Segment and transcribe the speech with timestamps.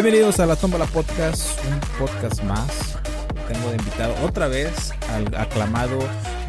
[0.00, 2.70] Bienvenidos a La Tómbola Podcast, un podcast más.
[3.48, 5.98] Tengo de invitado otra vez al aclamado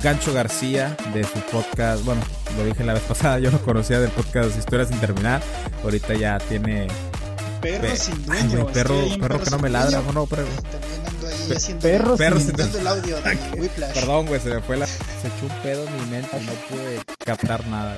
[0.03, 2.05] Gancho García de su podcast.
[2.05, 2.21] Bueno,
[2.55, 5.41] lo dije la vez pasada, yo lo conocía del podcast Historias sin terminar.
[5.83, 6.89] Ahorita ya tiene.
[7.59, 8.67] Perro sin dueño.
[8.67, 10.27] perro, perro, que no me ladra, no,
[11.55, 13.69] haciendo perro perro sin el audio de.
[13.95, 14.85] Perdón, güey, se me fue la.
[14.85, 17.97] Se echó un pedo en mi mente y no pude captar nada.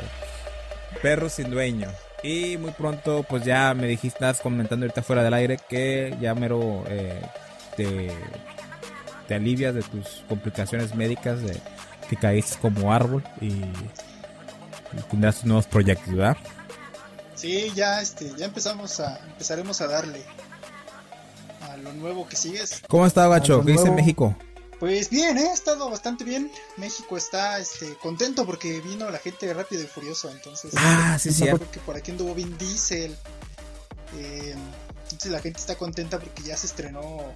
[1.02, 1.90] Perro sin dueño.
[2.24, 6.36] Y muy pronto, pues ya me dijiste, estás comentando ahorita fuera del aire que ya
[6.36, 7.22] mero eh,
[7.76, 8.12] te,
[9.28, 11.58] te alivias de tus complicaciones médicas, de
[12.10, 16.38] que caíste como árbol y, y tendrás nuevos proyectos, ¿verdad?
[17.34, 20.22] Sí, ya, este, ya empezamos a, empezaremos a darle
[21.62, 22.84] a lo nuevo que sigues.
[22.88, 23.66] ¿Cómo está, Gacho?
[23.66, 24.36] ¿Qué dice México?
[24.82, 25.48] Pues bien, ¿eh?
[25.48, 26.52] ha estado bastante bien.
[26.78, 30.32] México está este, contento porque vino la gente de Rápido y Furioso.
[30.32, 31.46] Entonces, ah, sí, sí.
[31.52, 33.16] Porque por aquí anduvo Vin Diesel.
[34.18, 34.56] Eh,
[35.04, 37.32] entonces la gente está contenta porque ya se estrenó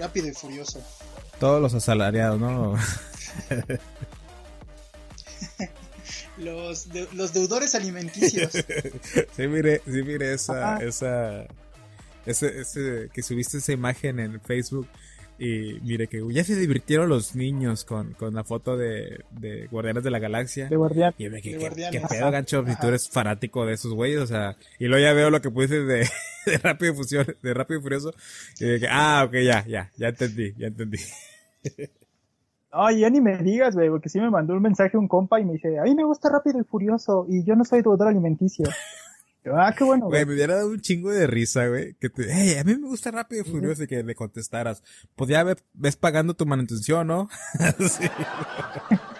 [0.00, 0.82] Rápido y Furioso.
[1.38, 2.76] Todos los asalariados, ¿no?
[6.36, 8.50] los, los deudores alimenticios.
[9.36, 11.46] sí, mire, sí, mire esa, esa,
[12.26, 14.88] ese, ese, que subiste esa imagen en Facebook
[15.38, 20.02] y mire que ya se divirtieron los niños con, con la foto de, de Guardianes
[20.02, 20.68] de la Galaxia.
[20.68, 21.14] De Guardián.
[21.18, 24.56] Y me que, que, pedo, gancho, si tú eres fanático de esos güeyes, o sea,
[24.78, 26.06] y luego ya veo lo que puse de,
[26.46, 28.14] de Rápido y Fusión, de Rápido y Furioso,
[28.58, 30.98] y dije, ah, ok, ya, ya, ya entendí, ya entendí.
[32.70, 35.44] Ay, ya ni me digas, güey, porque sí me mandó un mensaje un compa y
[35.44, 38.66] me dice, a mí me gusta Rápido y Furioso, y yo no soy deudor alimenticio.
[39.54, 40.24] Ah, qué bueno, güey.
[40.26, 41.94] me hubiera dado un chingo de risa, güey.
[41.94, 44.82] Que te, hey, a mí me gusta Rápido y Furioso y que me contestaras.
[45.14, 47.28] Pues ya ves pagando tu manutención, ¿no?
[47.78, 48.08] sí.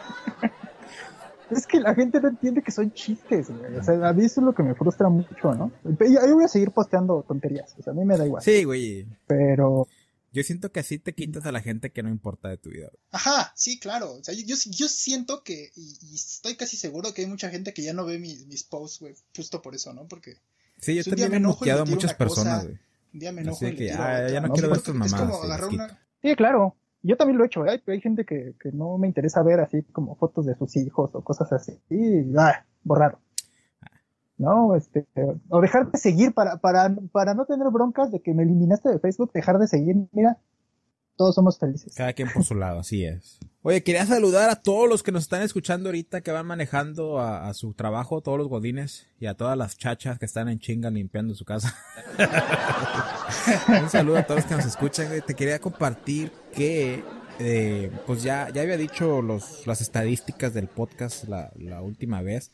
[1.51, 3.77] Es que la gente no entiende que son chistes, güey.
[3.77, 5.71] O sea, a mí eso es lo que me frustra mucho, ¿no?
[5.85, 7.73] Yo voy a seguir posteando tonterías.
[7.79, 8.43] O sea, a mí me da igual.
[8.43, 9.07] Sí, güey.
[9.29, 9.87] Pero
[10.37, 12.91] yo siento que así te quitas a la gente que no importa de tu vida.
[13.11, 14.13] Ajá, sí, claro.
[14.13, 17.83] O sea, yo, yo siento que, y, estoy casi seguro que hay mucha gente que
[17.83, 20.07] ya no ve mis, mis posts, güey, justo por eso, ¿no?
[20.07, 20.37] Porque...
[20.79, 22.79] Sí, yo también he bloqueado a muchas personas, güey.
[23.15, 25.15] Un día me enojo y que, ah, ya no, quiero ver tus mamás.
[25.15, 26.07] Es como agarrar una...
[26.23, 26.77] Sí, claro.
[27.01, 27.71] Yo también lo he hecho, ¿eh?
[27.71, 31.15] hay, hay gente que, que, no me interesa ver así como fotos de sus hijos
[31.15, 31.81] o cosas así.
[31.89, 33.17] Y, ah, borrar.
[34.39, 34.77] ¿No?
[34.77, 35.07] Este,
[35.49, 38.99] o dejar de seguir para, para, para no tener broncas de que me eliminaste de
[38.99, 40.39] Facebook, dejar de seguir, mira,
[41.17, 41.95] todos somos felices.
[41.95, 43.39] Cada quien por su lado, así es.
[43.63, 47.53] Oye, quería saludar a todos los que nos están escuchando ahorita, que van manejando a,
[47.55, 51.35] su trabajo, todos los godines, y a todas las chachas que están en chinga limpiando
[51.35, 51.75] su casa.
[53.83, 55.09] Un saludo a todos los que nos escuchan.
[55.27, 57.03] Te quería compartir que,
[57.41, 62.53] eh, pues ya, ya había dicho los, las estadísticas del podcast la, la última vez.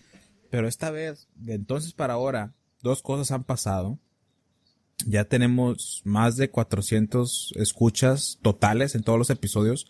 [0.52, 2.52] Pero esta vez, de entonces para ahora,
[2.82, 3.98] dos cosas han pasado.
[5.06, 9.86] Ya tenemos más de 400 escuchas totales en todos los episodios.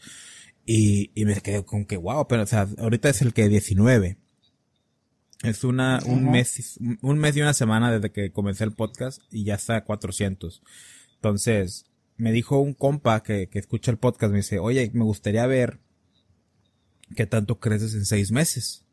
[0.64, 4.18] Y, y me quedé con que, wow, pero o sea, ahorita es el que 19.
[5.42, 9.42] Es una, un mes, un mes y una semana desde que comencé el podcast y
[9.42, 10.62] ya está a 400.
[11.16, 11.86] Entonces,
[12.18, 15.80] me dijo un compa que, que escucha el podcast, me dice, oye, me gustaría ver
[17.16, 18.84] qué tanto creces en seis meses.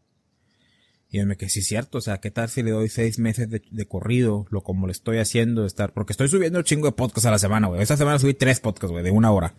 [1.11, 3.49] Y yo me quedé, sí, cierto, o sea, ¿qué tal si le doy seis meses
[3.49, 6.91] de, de corrido, lo como le estoy haciendo, estar, porque estoy subiendo un chingo de
[6.91, 7.81] podcasts a la semana, güey.
[7.81, 9.55] Esta semana subí tres podcasts, güey, de una hora.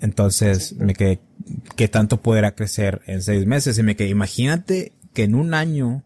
[0.00, 1.20] Entonces, me quedé,
[1.76, 3.78] ¿qué tanto podrá crecer en seis meses?
[3.78, 6.02] Y me quedé, imagínate que en un año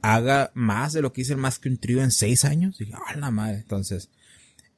[0.00, 2.80] haga más de lo que hice más que un trío en seis años.
[2.80, 3.56] Y dije, ah, la madre.
[3.56, 4.10] Entonces,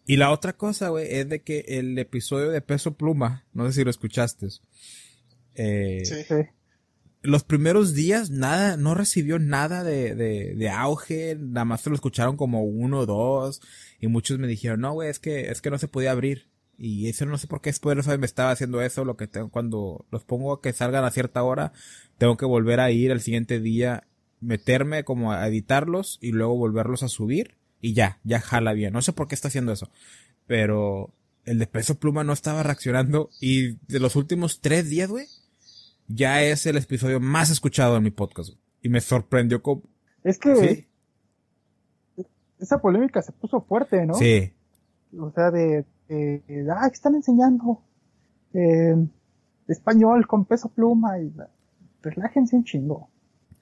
[0.06, 3.72] y la otra cosa, güey, es de que el episodio de Peso Pluma, no sé
[3.72, 4.48] si lo escuchaste.
[5.54, 6.34] Eh, sí
[7.26, 11.96] los primeros días nada, no recibió nada de, de, de, auge, nada más se lo
[11.96, 13.60] escucharon como uno o dos,
[14.00, 16.48] y muchos me dijeron, no, güey, es que, es que no se podía abrir.
[16.78, 20.04] Y eso no sé por qué de me estaba haciendo eso, lo que tengo, cuando
[20.10, 21.72] los pongo a que salgan a cierta hora,
[22.18, 24.06] tengo que volver a ir el siguiente día,
[24.40, 28.92] meterme como a editarlos y luego volverlos a subir, y ya, ya jala bien.
[28.92, 29.90] No sé por qué está haciendo eso,
[30.46, 31.14] pero
[31.44, 35.26] el de peso pluma no estaba reaccionando, y de los últimos tres días, güey,
[36.08, 38.50] ya es el episodio más escuchado en mi podcast.
[38.82, 39.82] Y me sorprendió como...
[40.22, 40.86] Es que...
[42.58, 44.14] Esa polémica se puso fuerte, ¿no?
[44.14, 44.52] Sí.
[45.18, 45.84] O sea, de...
[46.70, 47.82] ah, están enseñando
[48.54, 48.96] eh,
[49.68, 51.32] español con peso pluma y...
[52.02, 53.08] Relájense un chingo.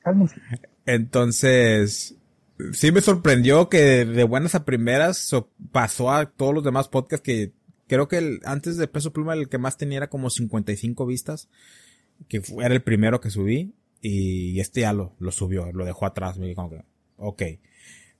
[0.00, 0.36] Cálmense.
[0.86, 2.16] Entonces...
[2.72, 5.28] Sí me sorprendió que de buenas a primeras
[5.72, 7.52] pasó a todos los demás podcasts que
[7.88, 11.48] creo que el, antes de Peso Pluma el que más tenía era como 55 vistas
[12.28, 16.38] que era el primero que subí y este ya lo, lo subió, lo dejó atrás,
[16.38, 16.70] me dijo,
[17.16, 17.42] ok.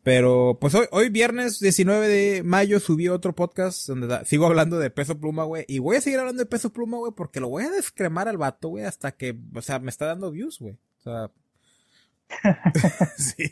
[0.02, 4.90] Pero pues hoy, hoy viernes 19 de mayo subí otro podcast donde sigo hablando de
[4.90, 5.64] peso pluma, güey.
[5.66, 8.36] Y voy a seguir hablando de peso pluma, güey, porque lo voy a descremar al
[8.36, 10.74] vato, güey, hasta que, o sea, me está dando views, güey.
[10.74, 11.30] O sea...
[13.16, 13.50] sí.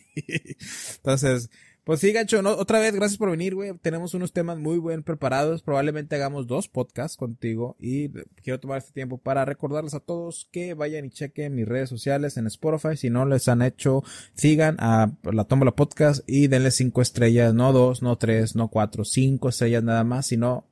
[0.96, 1.50] Entonces,
[1.84, 3.76] pues sí, Gacho, no, otra vez, gracias por venir, güey.
[3.78, 5.62] Tenemos unos temas muy bien preparados.
[5.62, 7.76] Probablemente hagamos dos podcasts contigo.
[7.80, 8.08] Y
[8.42, 12.36] quiero tomar este tiempo para recordarles a todos que vayan y chequen mis redes sociales
[12.36, 12.96] en Spotify.
[12.96, 17.52] Si no les han hecho, sigan a la Tómbola Podcast y denle cinco estrellas.
[17.52, 20.26] No dos, no tres, no cuatro, cinco estrellas nada más.
[20.26, 20.66] Sino,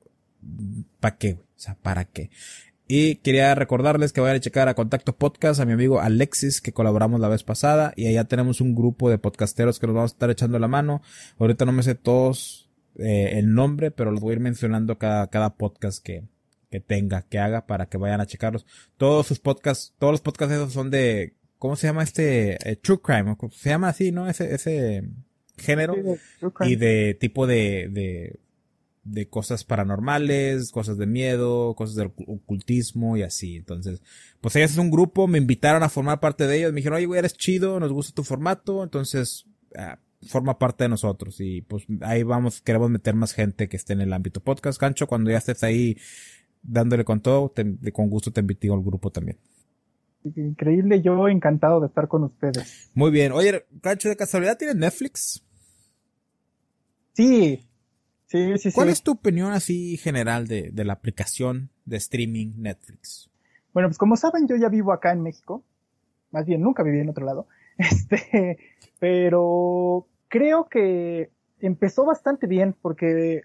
[1.00, 1.32] ¿para qué?
[1.34, 2.30] O sea, ¿para qué?
[2.92, 6.72] Y quería recordarles que vayan a checar a Contacto Podcast, a mi amigo Alexis, que
[6.72, 7.92] colaboramos la vez pasada.
[7.94, 11.00] Y allá tenemos un grupo de podcasteros que nos vamos a estar echando la mano.
[11.38, 15.28] Ahorita no me sé todos eh, el nombre, pero los voy a ir mencionando cada,
[15.28, 16.24] cada podcast que,
[16.68, 18.66] que tenga, que haga, para que vayan a checarlos.
[18.96, 22.58] Todos sus podcasts, todos los podcasts esos son de, ¿cómo se llama este?
[22.68, 24.28] Eh, true Crime, se llama así, ¿no?
[24.28, 25.04] Ese, ese
[25.56, 25.94] género.
[26.62, 28.40] y de tipo de, de
[29.02, 33.56] de cosas paranormales, cosas de miedo, cosas del ocultismo y así.
[33.56, 34.02] Entonces,
[34.40, 37.06] pues ellos es un grupo, me invitaron a formar parte de ellos, me dijeron, oye,
[37.06, 41.86] güey, eres chido, nos gusta tu formato, entonces, ah, forma parte de nosotros y pues
[42.02, 44.78] ahí vamos, queremos meter más gente que esté en el ámbito podcast.
[44.78, 45.96] Cancho, cuando ya estés ahí
[46.62, 47.52] dándole con todo,
[47.92, 49.38] con gusto te invito al grupo también.
[50.22, 52.90] Increíble, yo encantado de estar con ustedes.
[52.92, 53.32] Muy bien.
[53.32, 55.42] Oye, Cancho, ¿de casualidad tienes Netflix?
[57.14, 57.69] Sí,
[58.30, 63.28] Sí, sí, ¿Cuál es tu opinión así general de, de, la aplicación de streaming Netflix?
[63.74, 65.64] Bueno, pues como saben, yo ya vivo acá en México.
[66.30, 67.48] Más bien, nunca viví en otro lado.
[67.80, 68.58] Este,
[69.00, 71.30] pero creo que
[71.60, 73.42] empezó bastante bien porque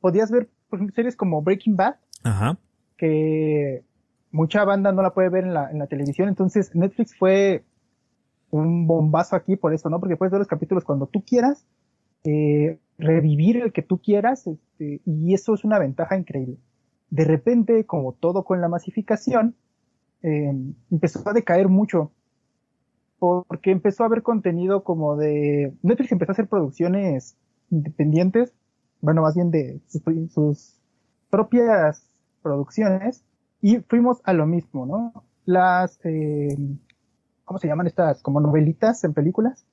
[0.00, 1.94] podías ver, por ejemplo, series como Breaking Bad.
[2.22, 2.58] Ajá.
[2.98, 3.84] Que
[4.32, 6.28] mucha banda no la puede ver en la, en la televisión.
[6.28, 7.64] Entonces, Netflix fue
[8.50, 9.98] un bombazo aquí por eso, ¿no?
[9.98, 11.64] Porque puedes ver los capítulos cuando tú quieras.
[12.26, 16.56] Eh, revivir el que tú quieras, este, y eso es una ventaja increíble.
[17.10, 19.54] De repente, como todo con la masificación,
[20.22, 20.52] eh,
[20.90, 22.10] empezó a decaer mucho,
[23.18, 25.74] porque empezó a haber contenido como de...
[25.82, 27.36] Netflix empezó a hacer producciones
[27.70, 28.52] independientes,
[29.00, 30.80] bueno, más bien de sus,
[31.30, 32.08] propias
[32.42, 33.24] producciones,
[33.60, 35.24] y fuimos a lo mismo, ¿no?
[35.44, 36.56] Las, eh,
[37.44, 38.22] ¿cómo se llaman estas?
[38.22, 39.66] Como novelitas en películas.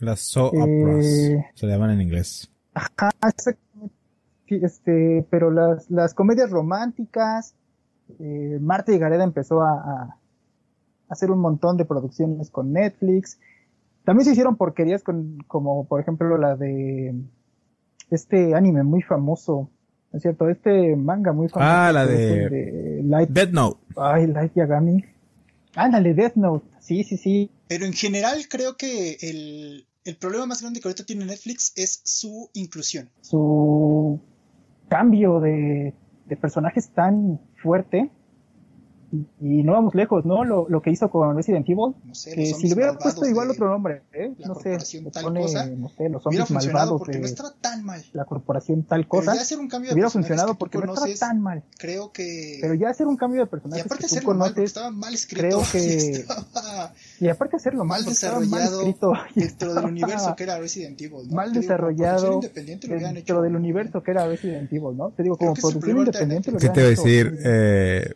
[0.00, 1.06] Las soap operas.
[1.06, 2.50] Eh, se llaman en inglés.
[2.74, 3.10] Ajá,
[4.46, 7.54] este, pero las, las comedias románticas,
[8.18, 10.16] eh, Marta y Gareda empezó a, a,
[11.08, 13.38] hacer un montón de producciones con Netflix.
[14.04, 17.14] También se hicieron porquerías con, como por ejemplo la de
[18.10, 19.70] este anime muy famoso,
[20.12, 20.48] ¿no es cierto?
[20.48, 21.70] Este manga muy famoso.
[21.70, 23.80] Ah, la de, Light, Death Note.
[23.96, 25.04] Ay, Light Yagami.
[25.76, 26.66] Ándale, Death Note.
[26.80, 27.50] Sí, sí, sí.
[27.68, 32.00] Pero en general creo que el, el problema más grande que ahorita tiene Netflix es
[32.04, 33.10] su inclusión.
[33.20, 34.20] Su
[34.88, 35.94] cambio de,
[36.26, 38.10] de personajes tan fuerte
[39.12, 40.44] y no vamos lejos, ¿no?
[40.44, 41.94] Lo, lo que hizo con Resident Evil.
[42.04, 44.32] No sé, que si le hubiera puesto igual otro nombre, ¿eh?
[44.46, 44.78] No sé,
[45.10, 47.00] tal pone, cosa, no sé, los zombies malvados.
[47.00, 48.04] Porque no estaba tan mal.
[48.12, 49.32] La corporación tal cosa.
[49.32, 51.64] Pero ya hacer un cambio de hubiera funcionado porque no estaba tan mal.
[51.76, 52.58] Creo que.
[52.60, 53.82] Pero ya hacer un cambio de personaje.
[53.82, 55.42] Y aparte que tú conoces, mal, estaba mal escrito.
[55.48, 55.96] Creo que.
[55.96, 59.12] Estaba y aparte hacerlo mal, desarrollado mal escrito.
[59.34, 61.28] dentro del universo que era Resident Evil.
[61.28, 61.34] ¿no?
[61.34, 65.10] Mal desarrollado dentro del universo que era Resident Evil, ¿no?
[65.10, 66.52] Te digo, como producción independiente.
[66.52, 67.38] ¿Qué te voy a decir?
[67.44, 68.14] Eh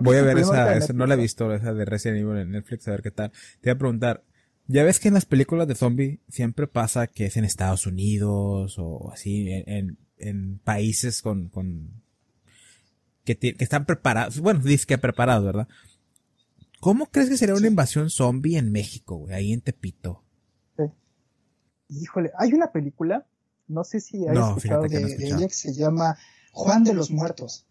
[0.00, 2.92] Voy a ver esa, no la he visto, esa de Resident Evil en Netflix, a
[2.92, 3.30] ver qué tal.
[3.60, 4.24] Te voy a preguntar,
[4.66, 8.76] ya ves que en las películas de zombie siempre pasa que es en Estados Unidos
[8.78, 12.02] o así, en, en, países con, con
[13.24, 15.68] que, que, están preparados, bueno, dice que preparados, ¿verdad?
[16.82, 20.24] ¿Cómo crees que sería una invasión zombie en México, güey, ahí en Tepito?
[21.88, 23.24] Híjole, hay una película,
[23.68, 26.18] no sé si has escuchado de, ella que se llama
[26.50, 27.68] Juan de los Muertos.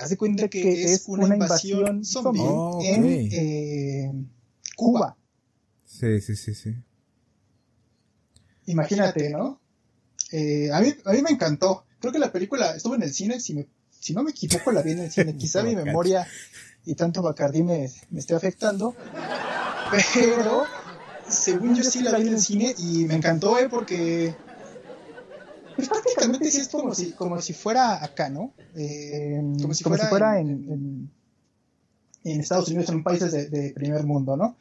[0.00, 2.40] Haz de cuenta que, es una, invasión, zombie
[2.84, 4.12] en eh,
[4.76, 5.16] Cuba.
[5.84, 6.76] Sí, sí, sí, sí.
[8.66, 9.60] Imagínate, ¿no?
[10.30, 11.84] Eh, a, mí, a mí me encantó.
[11.98, 14.82] Creo que la película estuvo en el cine, si, me, si no me equivoco la
[14.82, 15.34] vi en el cine.
[15.36, 16.28] Quizá mi memoria
[16.84, 18.94] y tanto Bacardí me, me esté afectando.
[20.14, 20.64] Pero
[21.28, 23.68] según yo sí la vi en el cine y me encantó, ¿eh?
[23.68, 24.34] Porque
[25.76, 28.52] pues prácticamente sí es como si, como si fuera acá, ¿no?
[28.76, 31.10] Eh, como si fuera, en,
[32.24, 34.56] en, Estados Unidos, en países de, primer mundo, ¿no?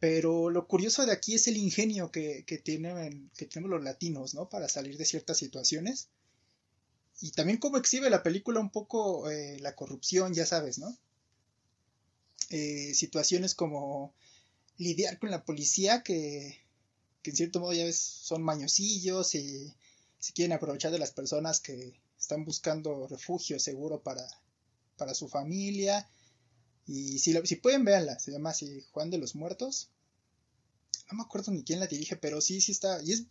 [0.00, 4.34] Pero lo curioso de aquí es el ingenio que, que, tienen, que tenemos los latinos,
[4.34, 4.48] ¿no?
[4.48, 6.08] Para salir de ciertas situaciones.
[7.20, 10.96] Y también cómo exhibe la película un poco eh, la corrupción, ya sabes, ¿no?
[12.50, 14.14] Eh, situaciones como
[14.78, 16.62] lidiar con la policía que
[17.22, 19.74] que en cierto modo ya ves, son mañosillos y
[20.18, 24.26] se quieren aprovechar de las personas que están buscando refugio seguro para,
[24.96, 26.08] para su familia.
[26.86, 29.90] Y si, si pueden, verla, se llama así Juan de los Muertos.
[31.10, 33.02] No me acuerdo ni quién la dirige, pero sí, sí está.
[33.02, 33.24] Y es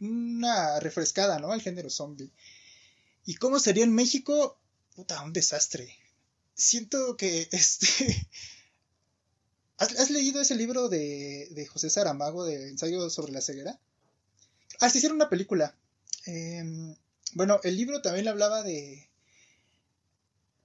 [0.00, 1.52] una refrescada, ¿no?
[1.52, 2.32] Al género zombie.
[3.24, 4.58] ¿Y cómo sería en México?
[4.94, 5.96] Puta, un desastre.
[6.54, 8.28] Siento que este.
[9.78, 13.80] ¿Has, leído ese libro de, de, José Saramago de ensayo sobre la ceguera?
[14.78, 15.76] Ah, se hicieron una película.
[16.26, 16.94] Em,
[17.34, 19.10] bueno, el libro también hablaba de.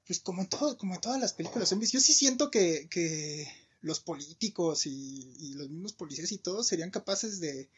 [0.05, 3.47] Pues como en, todo, como en todas las películas yo sí siento que, que
[3.81, 7.69] los políticos y, y, los mismos policías y todos serían capaces de,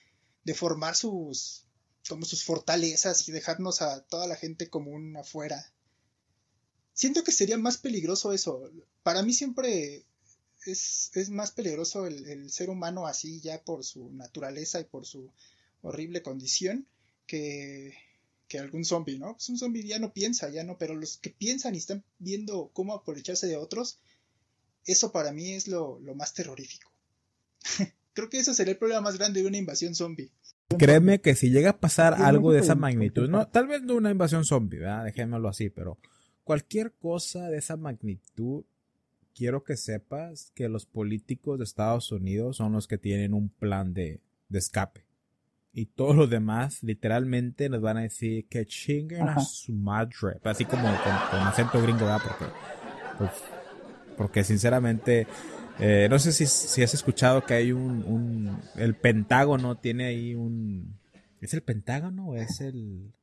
[0.43, 1.65] de formar sus,
[2.07, 5.73] como sus fortalezas y dejarnos a toda la gente común afuera.
[6.99, 8.69] Siento que sería más peligroso eso.
[9.03, 10.03] Para mí siempre
[10.65, 15.05] es, es más peligroso el, el, ser humano así ya por su naturaleza y por
[15.05, 15.31] su
[15.81, 16.85] horrible condición
[17.25, 17.93] que,
[18.49, 19.31] que algún zombie, ¿no?
[19.31, 22.69] Pues un zombie ya no piensa, ya no, pero los que piensan y están viendo
[22.73, 24.01] cómo aprovecharse de otros,
[24.83, 26.91] eso para mí es lo, lo más terrorífico.
[28.13, 30.33] Creo que eso sería el problema más grande de una invasión zombie.
[30.77, 34.11] Créeme que si llega a pasar algo de esa magnitud, no, tal vez no una
[34.11, 35.05] invasión zombie, ¿verdad?
[35.05, 35.97] Dejémoslo así, pero
[36.49, 38.63] cualquier cosa de esa magnitud,
[39.35, 43.93] quiero que sepas que los políticos de Estados Unidos son los que tienen un plan
[43.93, 45.05] de, de escape.
[45.73, 50.39] Y todos los demás, literalmente, nos van a decir que chinguen a su madre.
[50.43, 52.21] Así como con, acento gringo, ¿verdad?
[52.27, 52.45] Porque,
[53.19, 53.31] pues,
[54.17, 55.27] porque sinceramente,
[55.77, 60.33] eh, no sé si, si, has escuchado que hay un, un, El Pentágono tiene ahí
[60.33, 60.97] un.
[61.41, 63.13] ¿Es el Pentágono o es el.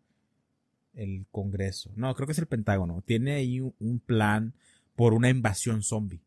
[0.96, 1.92] El Congreso?
[1.94, 3.02] No, creo que es el Pentágono.
[3.02, 4.54] Tiene ahí un, plan
[4.96, 6.22] por una invasión zombie.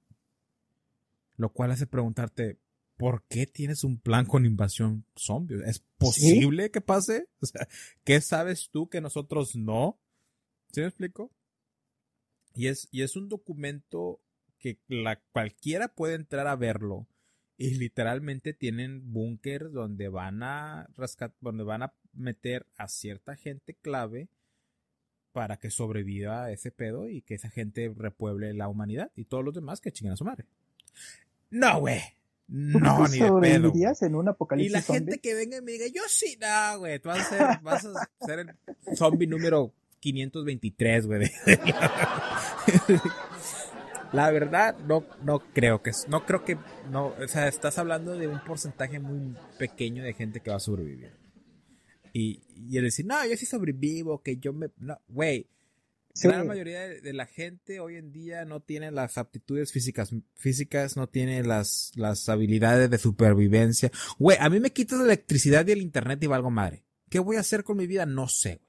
[1.36, 2.60] Lo cual hace preguntarte,
[2.96, 5.58] ¿por qué tienes un plan con invasión zombie?
[5.66, 7.28] ¿Es posible que pase?
[7.42, 7.68] O sea,
[8.04, 10.00] ¿qué sabes tú que nosotros no?
[10.72, 11.32] ¿Sí me explico?
[12.54, 14.22] Y es, y es un documento
[14.60, 17.08] que la, cualquiera puede entrar a verlo
[17.58, 20.90] y literalmente tienen búnkers donde van a
[21.42, 24.30] donde van a meter a cierta gente clave
[25.32, 29.54] para que sobreviva ese pedo y que esa gente repueble la humanidad y todos los
[29.54, 30.46] demás que chinguen a su madre.
[31.52, 32.02] No, güey.
[32.48, 33.72] No, ni de pedo.
[34.02, 37.00] en un apocalipsis Y la gente que venga y me diga, yo sí, no, güey,
[37.00, 41.30] tú vas a ser, vas a ser el zombie número 523, güey.
[44.12, 46.58] La verdad, no, no creo que, no creo que,
[46.90, 50.62] no, o sea, estás hablando de un porcentaje muy pequeño de gente que va a
[50.62, 51.19] sobrevivir.
[52.14, 55.48] Y, y el decir, no, yo sí sobrevivo, que yo me, no, güey.
[56.24, 60.98] La gran mayoría de, la gente hoy en día no tiene las aptitudes físicas, físicas,
[60.98, 63.92] no tiene las, las habilidades de supervivencia.
[64.18, 66.84] Güey, a mí me quitas la electricidad y el internet y valgo madre.
[67.10, 68.06] ¿Qué voy a hacer con mi vida?
[68.06, 68.62] No sé,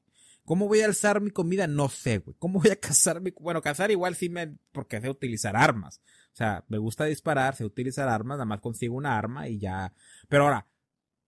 [0.51, 1.69] ¿Cómo voy a alzar mi comida?
[1.69, 2.37] No sé, güey.
[2.41, 3.31] ¿Cómo voy a cazar mi...
[3.39, 4.57] Bueno, cazar igual sí me...
[4.73, 6.01] porque sé utilizar armas.
[6.33, 9.93] O sea, me gusta disparar, sé utilizar armas, nada más consigo una arma y ya...
[10.29, 10.67] Pero ahora,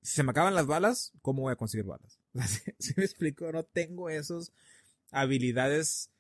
[0.02, 2.18] si se me acaban las balas, ¿cómo voy a conseguir balas?
[2.78, 3.50] Si me explico?
[3.52, 4.52] No tengo esas
[5.11, 6.11] habilidades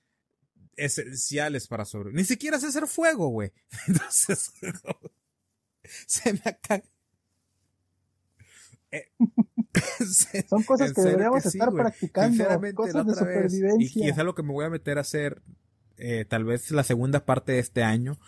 [0.76, 2.20] esenciales para sobrevivir.
[2.20, 3.52] Ni siquiera sé hacer fuego, güey.
[3.88, 4.52] Entonces,
[6.06, 6.82] se me acaba...
[8.90, 9.10] Eh,
[10.48, 14.06] Son cosas que deberíamos estar practicando, cosas de supervivencia.
[14.06, 15.42] y, es algo que me voy a meter a hacer
[15.96, 18.18] eh, tal vez la segunda parte de este año.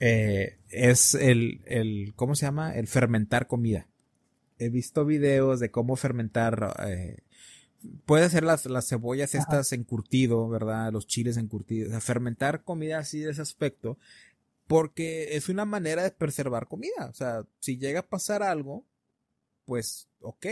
[0.00, 2.74] Eh, es el, el, ¿cómo se llama?
[2.74, 3.88] El fermentar comida.
[4.58, 7.18] He visto videos de cómo fermentar, eh,
[8.04, 10.92] puede ser las, las cebollas estas encurtido, ¿verdad?
[10.92, 11.94] Los chiles encurtidos.
[11.94, 13.98] O fermentar comida así de ese aspecto.
[14.66, 17.06] Porque es una manera de preservar comida.
[17.08, 18.84] O sea, si llega a pasar algo,
[19.64, 20.46] pues, ok,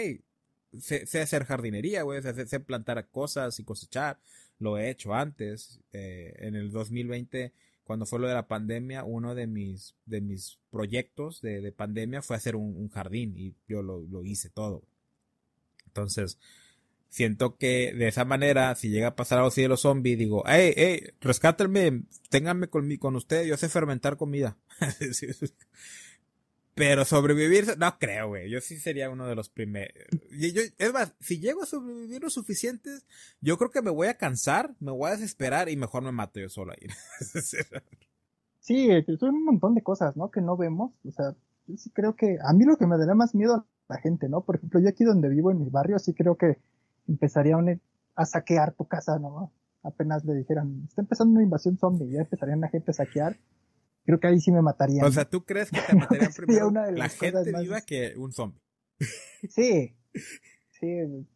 [0.81, 4.19] sé, hacer jardinería, güey, sé, plantar cosas y cosechar.
[4.59, 5.81] Lo he hecho antes.
[5.93, 7.53] Eh, en el 2020,
[7.87, 12.35] cuando fue lo de la pandemia, uno de mis, de mis proyectos de, pandemia fue
[12.35, 14.83] hacer un, jardín y yo lo, hice todo.
[15.87, 16.40] Entonces,
[17.09, 20.43] siento que de esa manera, si llega a pasar algo así de los zombies, digo,
[20.49, 24.59] hey, hey, rescátenme, ténganme con, con ustedes, yo sé fermentar comida.
[26.76, 28.50] Pero sobrevivir, no creo, güey.
[28.50, 29.95] Yo sí sería uno de los primeros.
[30.30, 33.06] es más, si llego a sobrevivir lo suficientes,
[33.40, 36.38] yo creo que me voy a cansar, me voy a desesperar y mejor me mato
[36.38, 36.87] yo solo ahí.
[38.61, 40.30] sí, son un montón de cosas, ¿no?
[40.30, 40.92] Que no vemos.
[41.09, 41.35] O sea,
[41.66, 44.28] yo sí creo que a mí lo que me daría más miedo a la gente,
[44.28, 44.42] ¿no?
[44.42, 46.59] Por ejemplo, yo aquí donde vivo en mi barrio, sí creo que
[47.09, 47.56] empezaría
[48.16, 49.50] a saquear tu casa, ¿no?
[49.83, 53.38] Apenas le dijeran, está empezando una invasión zombie, ya empezarían la gente a saquear
[54.07, 55.05] creo que ahí sí me matarían.
[55.05, 58.63] O sea, ¿tú crees que te matarían primero la gente viva que un zombie?
[59.51, 59.95] Sí,
[60.81, 61.27] sí,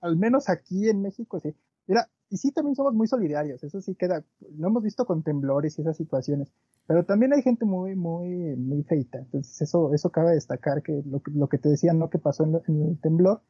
[0.00, 1.54] al menos aquí en México sí.
[1.88, 4.24] Mira, y sí también somos muy solidarios, eso sí queda,
[4.56, 6.52] lo hemos visto con temblores y esas situaciones,
[6.86, 11.22] pero también hay gente muy, muy, muy feita, entonces eso, eso cabe destacar que lo,
[11.26, 12.10] lo que te decía, ¿no?
[12.10, 13.42] Que pasó en, el temblor,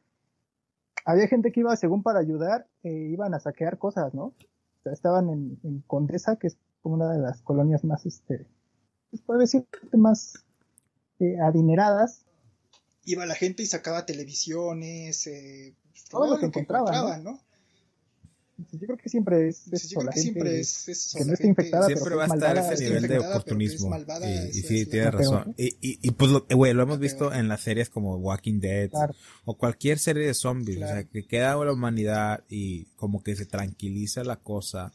[1.05, 4.25] había gente que iba según para ayudar, eh, iban a saquear cosas, ¿no?
[4.25, 8.45] O sea, estaban en, en, Condesa, que es como una de las colonias más, este,
[9.09, 10.45] pues puede decir, más
[11.19, 12.21] eh, adineradas.
[13.03, 15.75] Iba la gente y sacaba televisiones, eh,
[16.09, 17.41] todo, lo que, encontraban, ¿no?
[18.71, 21.87] Yo creo que siempre es, yo creo que siempre es, eso, que no está infectada,
[21.87, 23.95] siempre va a estar ese nivel de oportunismo.
[24.53, 25.53] y, sí, tienes razón.
[25.57, 28.89] Y, y, y, pues, lo, güey, lo hemos visto en las series como Walking Dead
[29.43, 30.77] o cualquier serie de zombies.
[30.77, 34.93] O sea, que queda la humanidad y como que se tranquiliza la cosa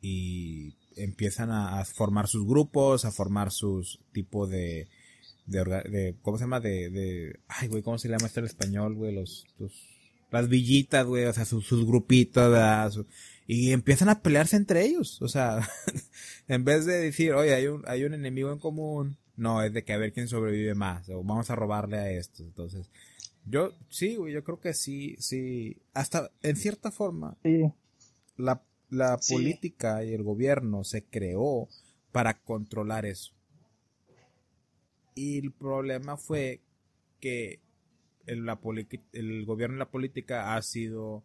[0.00, 4.88] y empiezan a, a formar sus grupos, a formar sus tipos de,
[5.46, 6.60] de, de, ¿cómo se llama?
[6.60, 9.14] De, de, ay, güey, ¿cómo se llama esto en español, güey?
[9.14, 9.72] Los, los
[10.32, 13.04] las villitas, güey, o sea, sus, sus grupitos,
[13.46, 15.60] y empiezan a pelearse entre ellos, o sea,
[16.48, 19.84] en vez de decir, oye, hay un, hay un enemigo en común, no, es de
[19.84, 22.88] que a ver quién sobrevive más, o vamos a robarle a estos, entonces,
[23.44, 27.70] yo, sí, güey, yo creo que sí, sí, hasta, en cierta forma, sí.
[28.38, 31.68] la, la política y el gobierno se creó
[32.12, 33.32] para controlar eso.
[35.14, 36.60] Y el problema fue
[37.18, 37.60] que
[38.26, 38.60] el, la
[39.12, 41.24] el gobierno y la política ha sido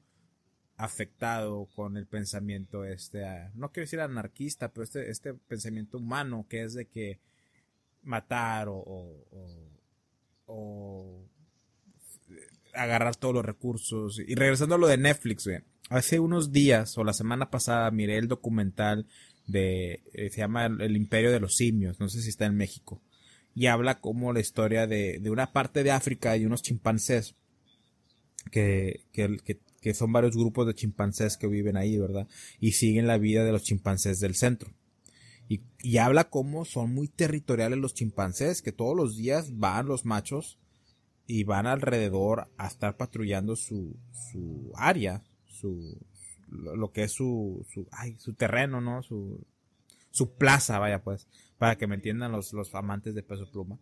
[0.77, 6.45] afectado con el pensamiento este, ah, no quiero decir anarquista, pero este, este pensamiento humano
[6.47, 7.19] que es de que
[8.03, 8.81] matar o,
[10.45, 11.25] o,
[12.77, 14.19] agarrar todos los recursos.
[14.19, 15.49] Y regresando a lo de Netflix,
[15.89, 19.07] hace unos días o la semana pasada miré el documental
[19.45, 23.01] de, eh, se llama el, Imperio de los Simios, no sé si está en México
[23.57, 27.33] y habla como la historia de, de una parte de África y unos chimpancés
[28.51, 29.39] que, que,
[29.81, 32.27] que, son varios grupos de chimpancés que viven ahí, ¿verdad?
[32.59, 34.69] Y siguen la vida de los chimpancés del centro.
[35.49, 40.05] Y, y habla como son muy territoriales los chimpancés, que todos los días van los
[40.05, 40.59] machos
[41.27, 45.99] y van alrededor a estar patrullando su, su área, su,
[46.47, 49.03] lo que es su, su, ay, su terreno, ¿no?
[49.03, 49.45] Su,
[50.09, 53.77] su plaza, vaya pues para que me entiendan los, los amantes de peso pluma.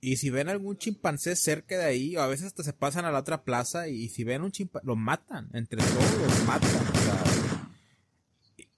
[0.00, 3.10] Y si ven algún chimpancé cerca de ahí, o a veces hasta se pasan a
[3.10, 6.70] la otra plaza, y, si ven un chimpancé, lo matan, entre todos los matan.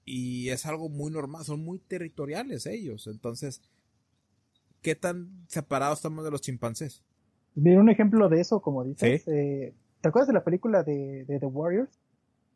[0.04, 3.06] y, es algo muy normal, son muy territoriales ellos.
[3.06, 3.60] Entonces,
[4.80, 7.04] ¿qué tan separados estamos de los chimpancés?
[7.54, 9.26] Mira un ejemplo de eso, como dices.
[9.28, 11.98] Eh, ¿Te acuerdas de la película de, de The Warriors?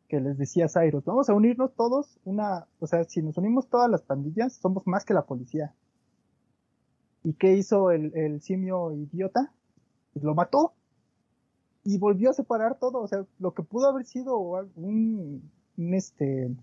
[0.07, 3.89] que les decía Cyrus, vamos a unirnos todos, una, o sea, si nos unimos todas
[3.89, 5.73] las pandillas, somos más que la policía.
[7.23, 9.51] ¿Y qué hizo el, el simio idiota?
[10.13, 10.73] Pues lo mató
[11.83, 16.55] y volvió a separar todo, o sea, lo que pudo haber sido un, un este,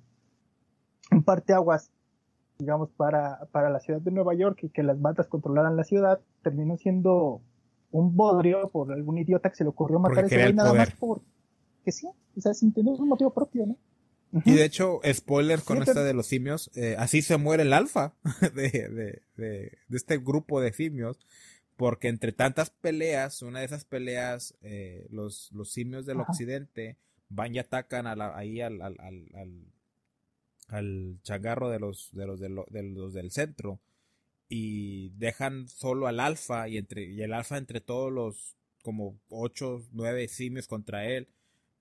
[1.10, 1.90] un parteaguas,
[2.58, 6.20] digamos, para, para la ciudad de Nueva York y que las bandas controlaran la ciudad,
[6.42, 7.42] terminó siendo
[7.94, 10.90] un bodrio por algún idiota que se le ocurrió matar a ese güey nada más
[10.92, 11.22] por,
[11.84, 13.78] que sí, o sea, sin tener un motivo propio, ¿no?
[14.44, 18.16] Y de hecho, spoiler con esta de los simios, eh, así se muere el alfa
[18.54, 21.20] de, de, de, de, este grupo de simios,
[21.76, 26.96] porque entre tantas peleas, una de esas peleas, eh, los, los simios del occidente
[27.28, 29.72] van y atacan a la, ahí al, al, al,
[30.66, 32.48] al, changarro de los, de los, de,
[32.82, 33.78] los del centro
[34.56, 39.82] y dejan solo al alfa y entre, y el alfa entre todos los como ocho,
[39.90, 41.26] nueve simios contra él,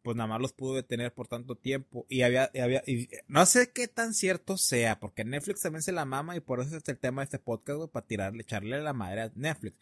[0.02, 3.72] pues nada más los pudo detener por tanto tiempo y había, había y no sé
[3.72, 6.98] qué tan cierto sea, porque Netflix también se la mama y por eso es el
[6.98, 9.78] tema de este podcast, para tirarle, echarle la madre a Netflix.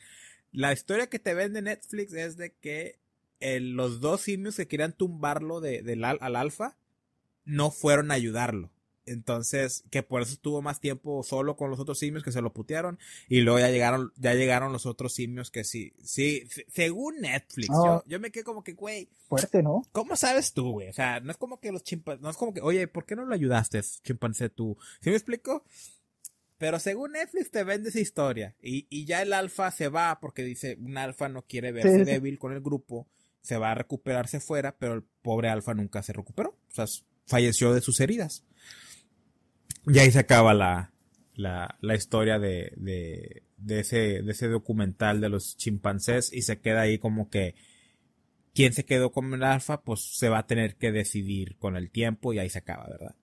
[0.52, 3.00] La historia que te vende Netflix es de que
[3.62, 6.76] los dos simios que querían tumbarlo de, del al alfa
[7.46, 8.70] no fueron a ayudarlo.
[9.06, 12.54] Entonces, que por eso estuvo más tiempo solo con los otros simios que se lo
[12.54, 13.00] putearon.
[13.28, 18.04] Y luego ya llegaron, ya llegaron los otros simios que sí, sí, según Netflix, yo,
[18.06, 19.10] yo, me quedé como que, güey.
[19.28, 19.84] Fuerte, ¿no?
[19.92, 20.90] ¿Cómo sabes tú, güey?
[20.90, 23.16] O sea, no es como que los chimpancés, no es como que, oye, ¿por qué
[23.16, 24.78] no lo ayudaste, chimpancé tú?
[25.02, 25.64] ¿Sí me explico?
[26.58, 28.56] Pero según Netflix te vende esa historia.
[28.62, 32.38] Y, y ya el alfa se va porque dice, un alfa no quiere verse débil
[32.38, 33.08] con el grupo,
[33.42, 36.50] se va a recuperarse fuera, pero el pobre alfa nunca se recuperó.
[36.50, 36.86] O sea,
[37.26, 38.44] falleció de sus heridas.
[39.88, 40.94] Y ahí se acaba la,
[41.36, 46.60] la, la historia de, de, de, ese, de ese documental de los chimpancés y se
[46.60, 47.56] queda ahí como que
[48.54, 51.90] quién se quedó con el alfa, pues se va a tener que decidir con el
[51.90, 53.16] tiempo y ahí se acaba, ¿verdad?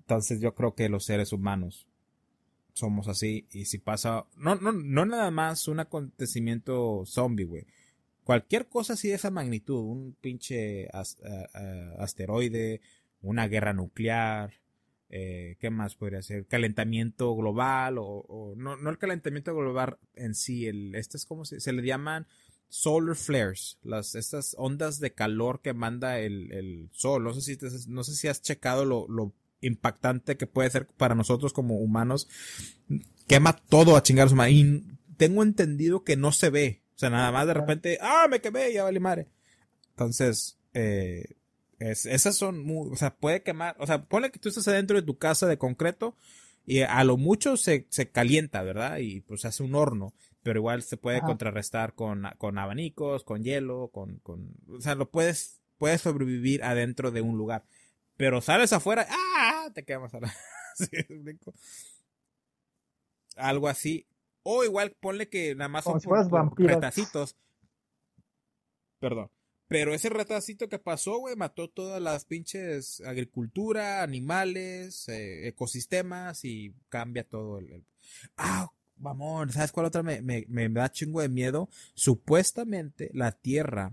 [0.00, 1.86] Entonces yo creo que los seres humanos
[2.72, 7.66] somos así y si pasa, no, no, no nada más un acontecimiento zombie, güey.
[8.24, 10.88] cualquier cosa así de esa magnitud, un pinche
[11.98, 12.80] asteroide,
[13.20, 14.54] una guerra nuclear,
[15.12, 16.46] eh, ¿qué más podría ser?
[16.46, 21.60] Calentamiento global o, no, no el calentamiento global en sí, el, este es como se,
[21.60, 22.26] se le llaman
[22.70, 27.22] solar flares, las, estas ondas de calor que manda el, el sol.
[27.22, 31.14] No sé si, no sé si has checado lo, lo impactante que puede ser para
[31.14, 32.28] nosotros como humanos.
[33.26, 34.52] Quema todo a chingar su madre.
[34.52, 34.82] Y
[35.18, 36.80] tengo entendido que no se ve.
[36.94, 39.28] O sea, nada más de repente, ah, me quemé, ya vale madre.
[39.90, 41.36] Entonces, eh,
[41.90, 45.06] esas son muy, o sea, puede quemar, o sea, pone que tú estás adentro de
[45.06, 46.16] tu casa de concreto
[46.64, 48.98] y a lo mucho se, se calienta, ¿verdad?
[48.98, 53.90] Y pues hace un horno, pero igual se puede contrarrestar con, con abanicos, con hielo,
[53.92, 57.64] con, con, o sea, lo puedes, puedes sobrevivir adentro de un lugar.
[58.16, 59.68] Pero sales afuera, ¡ah!
[59.74, 60.32] Te quemas a la...
[63.36, 64.06] Algo así.
[64.44, 66.00] O igual ponle que nada más son
[66.56, 67.36] retacitos.
[68.98, 69.30] Perdón.
[69.72, 76.74] Pero ese retacito que pasó, güey, mató todas las pinches agricultura, animales, eh, ecosistemas y
[76.90, 77.82] cambia todo el...
[78.36, 81.70] Ah, vamos, ¿sabes cuál otra me, me, me da chingo de miedo?
[81.94, 83.92] Supuestamente la Tierra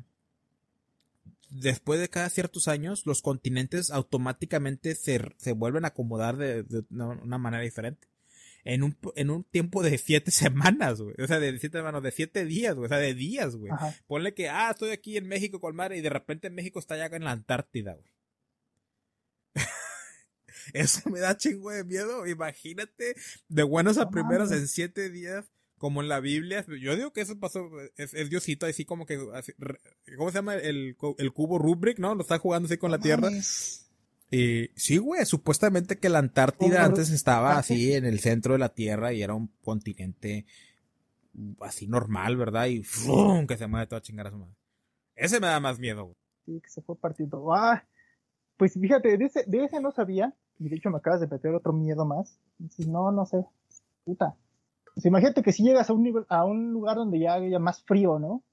[1.50, 7.38] después de cada ciertos años, los continentes automáticamente se, se vuelven a acomodar de, una
[7.38, 8.08] manera diferente.
[8.66, 11.16] En un, en un tiempo de siete semanas, güey.
[11.20, 12.86] O sea, de siete semanas, de siete días, güey.
[12.86, 13.72] O sea, de días, güey.
[14.08, 17.16] Ponle que, ah, estoy aquí en México con madre y de repente México está allá
[17.16, 18.12] en la Antártida, güey.
[20.74, 22.28] Eso me da chingo de miedo.
[22.28, 23.16] Imagínate,
[23.48, 25.46] de buenos a primeros en siete días
[25.80, 26.64] como en la Biblia.
[26.80, 29.18] Yo digo que eso pasó, es, Diosito, así como que,
[30.18, 30.56] ¿cómo se llama?
[30.56, 32.14] El, el cubo Rubrik, ¿no?
[32.14, 33.30] Lo está jugando así con la Tierra.
[34.32, 38.70] Y sí, güey, supuestamente que la Antártida antes estaba así en el centro de la
[38.70, 40.46] Tierra y era un continente
[41.62, 42.68] así normal, ¿verdad?
[42.68, 43.48] Y ¡fum!
[43.48, 44.54] que se mueve toda chingada su madre.
[45.16, 46.16] Ese me da más miedo, güey.
[46.46, 47.54] Sí, que se fue partiendo.
[47.54, 47.84] ¡Ah!
[48.58, 50.34] Pues fíjate, de ese, de ese no sabía.
[50.60, 52.40] Y de hecho me acabas de meter otro miedo más.
[52.88, 53.46] no, no sé.
[54.04, 54.36] Puta.
[54.94, 57.84] Pues imagínate que si llegas a un nivel, a un lugar donde ya haya más
[57.84, 58.44] frío, ¿no?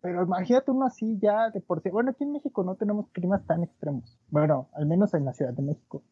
[0.00, 1.88] Pero imagínate uno así ya de por sí.
[1.88, 4.18] Bueno, aquí en México no tenemos climas tan extremos.
[4.28, 6.02] Bueno, al menos en la Ciudad de México.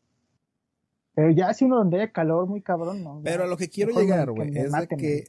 [1.14, 3.20] Pero ya si uno donde haya calor muy cabrón, ¿no?
[3.22, 5.24] Pero a lo que quiero llegar, güey, es de que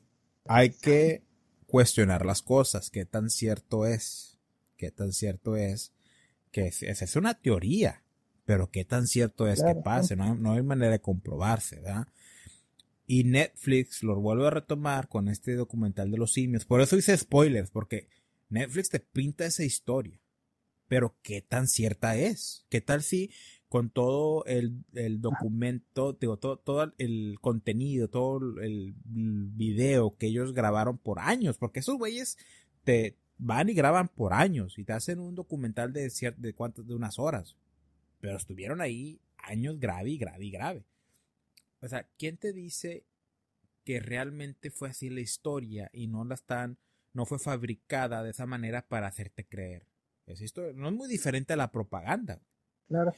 [0.45, 1.23] hay que
[1.67, 2.89] cuestionar las cosas.
[2.89, 4.39] ¿Qué tan cierto es?
[4.77, 5.93] ¿Qué tan cierto es?
[6.51, 8.01] Que es, es una teoría.
[8.45, 10.15] Pero qué tan cierto es que pase.
[10.15, 12.07] No no hay manera de comprobarse, ¿verdad?
[13.07, 16.65] Y Netflix lo vuelve a retomar con este documental de los simios.
[16.65, 18.07] Por eso hice spoilers, porque
[18.49, 20.19] Netflix te pinta esa historia.
[20.87, 22.65] Pero ¿qué tan cierta es?
[22.69, 23.31] ¿Qué tal si
[23.67, 24.85] con todo el,
[25.19, 31.57] documento, digo, todo, todo el contenido, todo el video que ellos grabaron por años?
[31.57, 32.37] Porque esos güeyes
[32.83, 36.93] te van y graban por años y te hacen un documental de, de, cuántas, de
[36.93, 37.55] unas horas.
[38.21, 40.85] Pero estuvieron ahí años grave y grave y grave.
[41.81, 43.05] O sea, ¿quién te dice
[43.83, 46.77] que realmente fue así la historia y no la están,
[47.15, 49.87] no fue fabricada de esa manera para hacerte creer?
[50.27, 52.41] Es esto no es muy diferente a la propaganda.
[52.87, 53.11] Claro.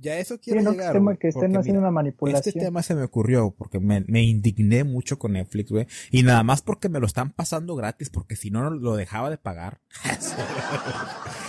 [0.00, 1.18] Ya eso quiero llegar.
[1.18, 2.48] que estén haciendo una manipulación.
[2.48, 5.88] Este tema se me ocurrió porque me, me indigné mucho con Netflix, güey.
[6.12, 9.38] Y nada más porque me lo están pasando gratis, porque si no lo dejaba de
[9.38, 9.80] pagar.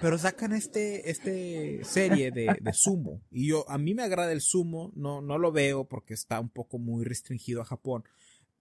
[0.00, 3.20] Pero sacan este, este serie de, de sumo.
[3.30, 6.50] Y yo, a mí me agrada el sumo, no, no lo veo porque está un
[6.50, 8.04] poco muy restringido a Japón.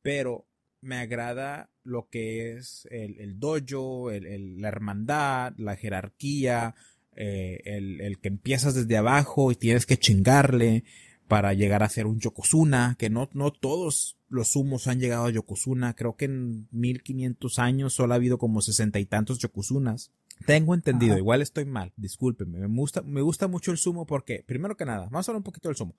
[0.01, 0.47] Pero
[0.81, 6.75] me agrada lo que es el, el dojo, el, la hermandad, la jerarquía,
[7.15, 10.83] eh, el, el, que empiezas desde abajo y tienes que chingarle
[11.27, 15.31] para llegar a ser un Yokozuna, que no, no todos los sumos han llegado a
[15.31, 20.11] Yokozuna, creo que en 1500 años solo ha habido como sesenta y tantos Yokozunas.
[20.45, 22.59] Tengo entendido, igual estoy mal, discúlpenme.
[22.59, 25.43] Me gusta, me gusta mucho el sumo porque, primero que nada, vamos a hablar un
[25.43, 25.95] poquito del sumo.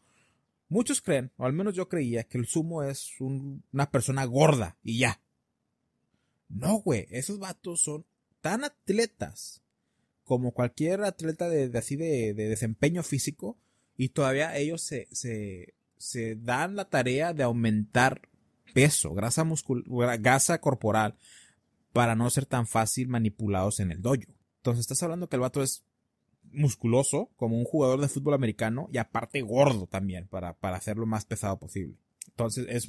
[0.68, 4.98] Muchos creen, o al menos yo creía, que el sumo es una persona gorda y
[4.98, 5.20] ya.
[6.48, 8.04] No, güey, esos vatos son
[8.40, 9.62] tan atletas
[10.24, 13.58] como cualquier atleta de, así de, desempeño físico
[13.96, 18.28] y todavía ellos se, se, se dan la tarea de aumentar
[18.74, 21.16] peso, grasa muscular, grasa corporal
[21.94, 24.22] para no ser tan fácil manipulados en el dojo.
[24.58, 25.84] Entonces estás hablando que el vato es
[26.52, 31.24] musculoso, como un jugador de fútbol americano, y aparte gordo también, para, para hacerlo más
[31.24, 31.96] pesado posible.
[32.28, 32.88] Entonces es,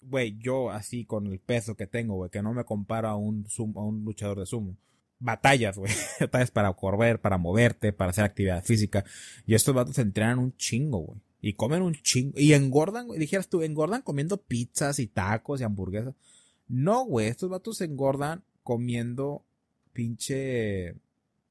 [0.00, 3.46] güey, yo así con el peso que tengo, güey, que no me comparo a un,
[3.76, 4.76] a un luchador de sumo.
[5.18, 5.92] Batallas, güey.
[6.20, 9.04] Batallas para correr, para moverte, para hacer actividad física.
[9.46, 11.20] Y estos vatos entrenan un chingo, güey.
[11.42, 12.38] Y comen un chingo.
[12.38, 13.18] Y engordan, güey.
[13.18, 16.14] Dijeras tú, engordan comiendo pizzas y tacos y hamburguesas.
[16.68, 19.44] No, güey, estos vatos engordan comiendo
[19.92, 20.94] pinche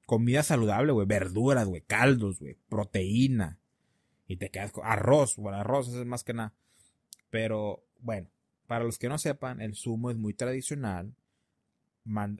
[0.10, 3.60] comida saludable, güey, verduras, güey, caldos, güey, proteína.
[4.28, 6.56] Y te quedas con arroz, bueno, arroz es más que nada.
[7.30, 8.28] Pero bueno,
[8.66, 11.14] para los que no sepan, el sumo es muy tradicional.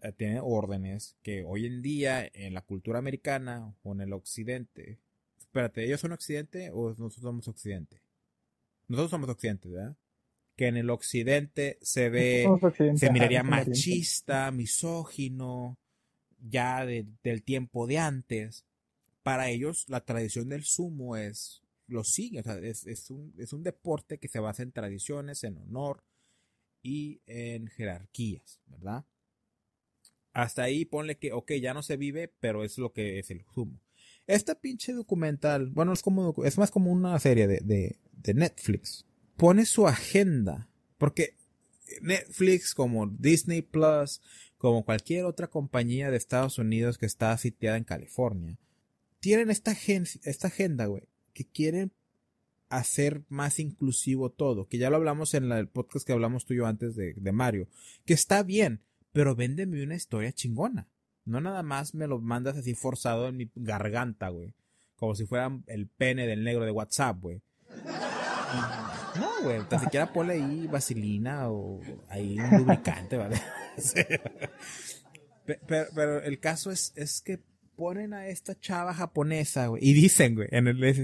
[0.02, 4.98] Eh, tiene órdenes que hoy en día en la cultura americana o en el occidente.
[5.38, 8.02] Espérate, ¿ellos son occidente o nosotros somos occidente?
[8.88, 9.96] Nosotros somos occidente, ¿verdad?
[10.56, 12.48] Que en el occidente se ve,
[12.96, 15.78] se miraría machista, misógino,
[16.42, 18.66] ya del tiempo de antes.
[19.24, 24.28] Para ellos la tradición del sumo es lo sigue, es, un, es un deporte que
[24.28, 26.04] se basa en tradiciones, en honor
[26.84, 29.06] y en jerarquías, ¿verdad?
[30.32, 33.44] Hasta ahí ponle que, ok, ya no se vive, pero es lo que es el
[33.54, 33.82] sumo.
[34.28, 39.06] Este pinche documental, bueno, es como, es más como una serie de, de Netflix.
[39.36, 41.36] Pone su agenda, porque
[42.02, 44.22] Netflix como Disney Plus,
[44.60, 48.58] como cualquier otra compañía de Estados Unidos que está sitiada en California,
[49.22, 51.94] tienen esta, agenda, güey, que quieren
[52.68, 56.58] hacer más inclusivo todo, que ya lo hablamos en el podcast que hablamos tú y
[56.58, 57.70] yo antes de, Mario,
[58.06, 58.82] que está bien,
[59.14, 60.90] pero véndeme una historia chingona.
[61.24, 64.54] No nada más me lo mandas así forzado en mi garganta, güey.
[64.98, 67.42] Como si fuera el pene del negro de WhatsApp, güey.
[69.18, 73.42] No, güey, ni siquiera ponle ahí vaselina o ahí un lubricante, ¿vale?
[75.68, 77.40] pero, el caso es, es que
[77.76, 80.50] ponen a esta chava japonesa, güey, y dicen, güey,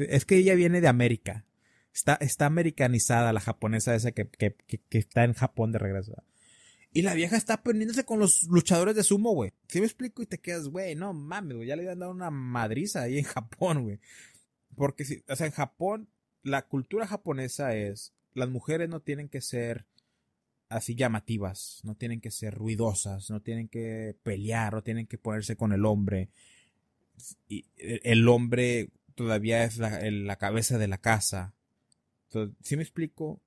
[0.09, 1.45] es que ella viene de América.
[1.93, 6.13] Está, está americanizada la japonesa esa que, que, que, está en Japón de regreso.
[6.91, 9.53] Y la vieja está poniéndose con los luchadores de sumo, güey.
[9.69, 12.31] Si me explico y te quedas, güey, no mames, güey, ya le habían dado una
[12.31, 13.99] madriza ahí en Japón, güey.
[14.75, 16.09] Porque si, o sea, en Japón,
[16.45, 19.87] la cultura japonesa es, las mujeres no tienen que ser
[20.69, 25.55] así llamativas, no tienen que ser ruidosas, no tienen que pelear, no tienen que ponerse
[25.55, 26.29] con el hombre.
[27.49, 31.55] Y el hombre todavía es la, cabeza de la casa.
[32.27, 33.41] Entonces, ¿Sí me explico?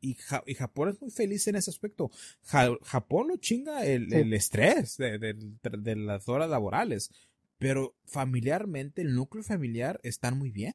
[0.00, 2.10] Y, Japón es muy feliz en ese aspecto.
[2.42, 7.10] Japón lo chinga el, estrés de, las horas laborales.
[7.58, 10.72] Pero familiarmente, el núcleo familiar están muy bien.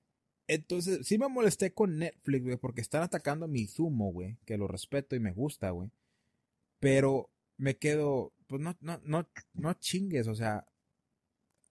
[0.48, 4.68] Entonces, sí me molesté con Netflix, güey, porque están atacando mi Zumo, güey, que lo
[4.68, 5.92] respeto y me gusta, güey.
[6.80, 10.68] Pero me quedo, pues no, no, no, no chingues, o sea,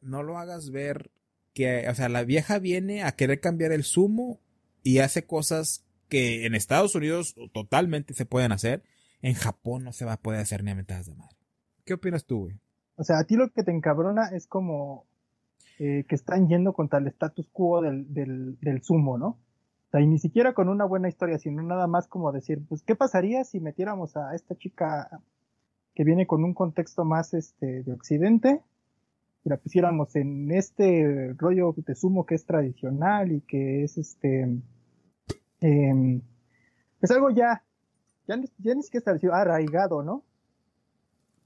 [0.00, 1.10] no lo hagas ver
[1.52, 4.40] que, o sea, la vieja viene a querer cambiar el Zumo
[4.82, 8.82] y hace cosas que en Estados Unidos totalmente se pueden hacer.
[9.22, 11.36] En Japón no se va a poder hacer ni a mentadas de madre.
[11.84, 12.60] ¿Qué opinas tú, güey?
[12.96, 15.06] O sea, a ti lo que te encabrona es como
[15.78, 19.26] eh, que están yendo contra el status quo del, del, del sumo, ¿no?
[19.28, 22.82] O sea, y ni siquiera con una buena historia, sino nada más como decir, pues,
[22.82, 25.20] ¿qué pasaría si metiéramos a esta chica
[25.94, 28.60] que viene con un contexto más este, de Occidente
[29.44, 34.58] y la pusiéramos en este rollo de sumo que es tradicional y que es este,
[35.60, 36.20] eh,
[36.98, 37.62] pues algo ya,
[38.26, 40.24] ya, ya ni siquiera establecido, arraigado, ¿no?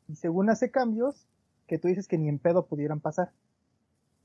[0.07, 1.27] Y según hace cambios
[1.67, 3.33] que tú dices que ni en pedo pudieran pasar.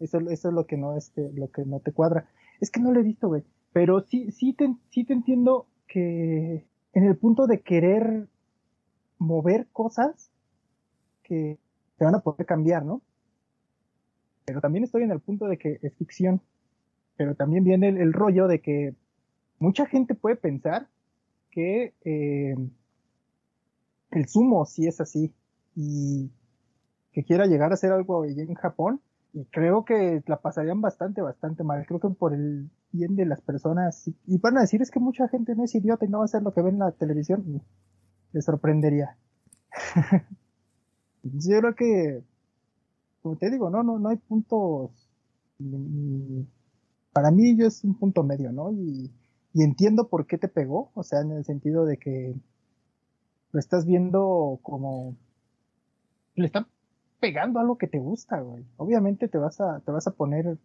[0.04, 2.28] Eso, eso es lo que no, este, lo que no te cuadra.
[2.60, 3.44] Es que no lo he visto, güey.
[3.72, 8.28] Pero sí, sí te, sí te entiendo que en el punto de querer
[9.18, 10.30] mover cosas
[11.24, 11.58] que
[11.98, 13.02] te van a poder cambiar, ¿no?
[14.46, 16.42] Pero también estoy en el punto de que es ficción.
[17.16, 18.96] Pero también viene el, rollo de que
[19.60, 20.90] mucha gente puede pensar
[21.50, 22.56] que eh,
[24.12, 25.34] el sumo sí es así
[25.76, 26.30] y
[27.14, 29.00] que quiera llegar a ser algo en Japón
[29.34, 31.86] y creo que la pasarían bastante, bastante mal.
[31.88, 35.28] Creo que por el bien de las personas, y van a decir es que mucha
[35.28, 37.64] gente no es idiota y no va a hacer lo que ve en la televisión,
[38.32, 39.18] les sorprendería.
[41.24, 42.24] Yo creo que,
[43.24, 44.92] como te digo, no, no, no hay puntos,
[47.14, 48.72] para mí yo es un punto medio, ¿no?
[48.74, 49.10] Y,
[49.54, 52.36] y entiendo por qué te pegó, o sea, en el sentido de que
[53.54, 55.16] lo estás viendo como,
[56.36, 56.68] le están
[57.24, 58.66] pegando algo que te gusta, güey.
[58.76, 60.58] Obviamente te vas a, te vas a poner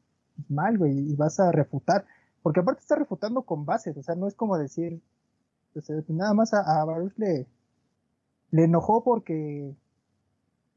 [0.49, 2.05] mal, güey, y vas a refutar.
[2.43, 5.01] Porque aparte está refutando con bases, o sea, no es como decir,
[5.73, 7.47] pues, nada más a, a Baruch le,
[8.51, 9.73] le enojó porque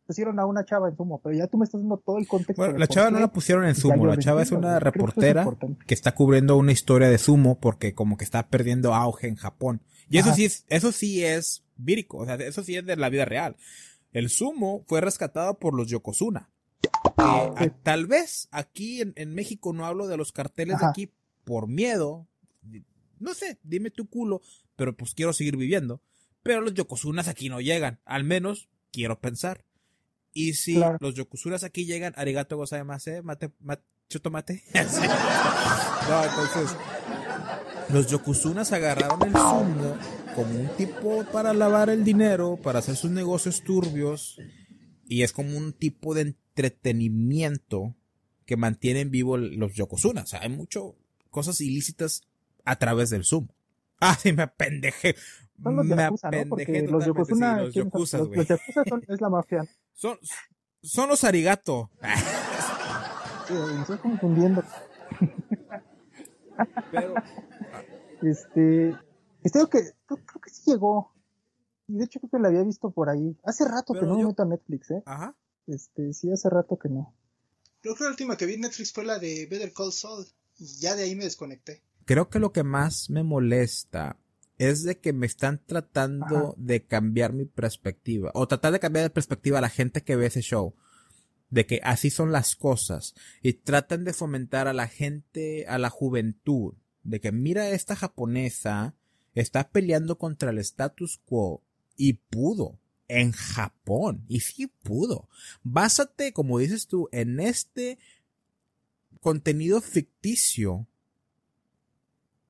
[0.05, 2.61] pusieron a una chava en sumo, pero ya tú me estás dando todo el contexto.
[2.61, 5.47] Bueno, la chava no la pusieron en sumo, la chava es una reportera
[5.87, 9.81] que, está cubriendo una historia de sumo porque como que está perdiendo auge en Japón.
[10.11, 13.09] Y eso sí es, eso sí es vírico, o sea, eso sí es de la
[13.09, 13.55] vida real.
[14.11, 16.49] El sumo fue rescatado por los Yokozuna.
[17.59, 21.11] Eh, tal vez aquí en, México no hablo de los carteles de aquí
[21.43, 22.27] por miedo.
[23.19, 24.41] No sé, dime tu culo,
[24.75, 26.01] pero pues quiero seguir viviendo.
[26.43, 29.65] Pero los Yokozunas aquí no llegan, al menos quiero pensar.
[30.33, 34.63] Y si los yokuzuras aquí llegan, arigato gozaimasu, mate, mate, chutomate.
[34.73, 36.77] no, entonces,
[37.89, 39.97] los yokuzunas agarraron el sumo
[40.35, 44.37] como un tipo para lavar el dinero, para hacer sus negocios turbios,
[45.05, 47.95] y es como un tipo de entretenimiento
[48.45, 50.25] que mantienen vivo los yokozunas.
[50.25, 50.83] O sea, hay muchas
[51.29, 52.21] cosas ilícitas
[52.65, 53.53] a través del sumo.
[54.03, 55.15] Ah, sí, me pendeje.
[55.61, 56.49] Son los me yakuza, ¿no?
[56.49, 59.63] Porque los yokozuna, sí, los yakuza, los, los yakuza son, es la mafia.
[59.93, 60.17] Son,
[60.81, 61.91] son los arigato.
[63.47, 64.63] sí, me estoy confundiendo.
[66.91, 67.13] Pero,
[68.21, 68.89] este,
[69.43, 71.13] este creo que, creo, que sí llegó.
[71.87, 73.37] Y de hecho creo que la había visto por ahí.
[73.43, 75.03] Hace rato que no me meto a Netflix, ¿eh?
[75.05, 75.35] Ajá.
[75.67, 77.13] Este, sí, hace rato que no.
[77.81, 80.25] Creo que la última que vi en Netflix fue la de Better Call Saul.
[80.59, 81.81] Y ya de ahí me desconecté.
[82.05, 84.17] Creo que lo que más me molesta
[84.57, 88.31] es de que me están tratando de cambiar mi perspectiva.
[88.35, 90.75] O tratar de cambiar de perspectiva a la gente que ve ese show.
[91.49, 93.15] De que así son las cosas.
[93.41, 96.75] Y tratan de fomentar a la gente, a la juventud.
[97.03, 98.95] De que mira esta japonesa
[99.33, 101.63] está peleando contra el status quo.
[101.97, 104.23] Y pudo en Japón.
[104.27, 105.27] Y sí pudo.
[105.63, 107.99] Básate, como dices tú, en este
[109.19, 110.87] contenido ficticio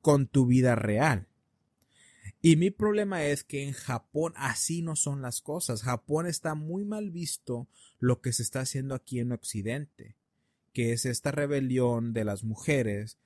[0.01, 1.27] con tu vida real.
[2.41, 5.83] Y mi problema es que en Japón así no son las cosas.
[5.83, 7.67] Japón está muy mal visto
[7.99, 10.15] lo que se está haciendo aquí en Occidente,
[10.73, 13.19] que es esta rebelión de las mujeres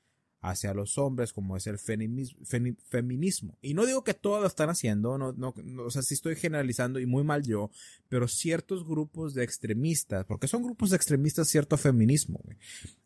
[0.50, 3.58] hacia los hombres como es el feminismo.
[3.62, 5.54] Y no digo que todos lo están haciendo, no, no,
[5.84, 7.72] o sea, sí estoy generalizando y muy mal yo,
[8.10, 12.40] pero ciertos grupos de extremistas, porque son grupos de extremistas cierto feminismo.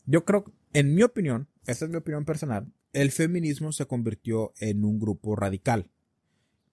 [0.05, 4.83] Yo creo, en mi opinión, esta es mi opinión personal, el feminismo se convirtió en
[4.83, 5.89] un grupo radical,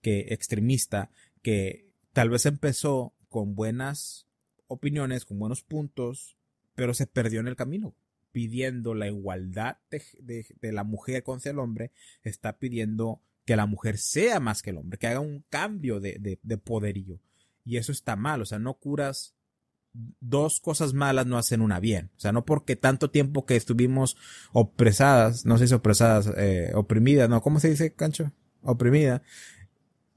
[0.01, 4.27] que extremista, que tal vez empezó con buenas
[4.67, 6.37] opiniones, con buenos puntos,
[6.75, 7.95] pero se perdió en el camino
[8.37, 14.39] pidiendo la igualdad de, la mujer con el hombre, está pidiendo que la mujer sea
[14.39, 17.19] más que el hombre, que haga un cambio de, de, poderío.
[17.65, 19.33] Y eso está mal, o sea, no curas
[20.19, 22.11] dos cosas malas no hacen una bien.
[22.15, 24.17] O sea, no porque tanto tiempo que estuvimos
[24.51, 27.41] opresadas, no sé si opresadas, eh, oprimidas, ¿no?
[27.41, 28.33] ¿Cómo se dice, Cancho?
[28.61, 29.23] Oprimida.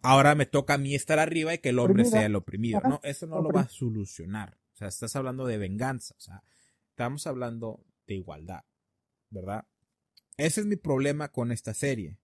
[0.02, 2.82] Ahora me toca a mí estar arriba y que el hombre sea el oprimido.
[2.84, 4.58] No, eso no lo va a solucionar.
[4.74, 6.14] O sea, estás hablando de venganza.
[6.18, 6.42] O sea,
[6.90, 8.64] estamos hablando de igualdad,
[9.30, 9.64] ¿verdad?
[10.36, 12.18] Ese es mi problema con esta serie,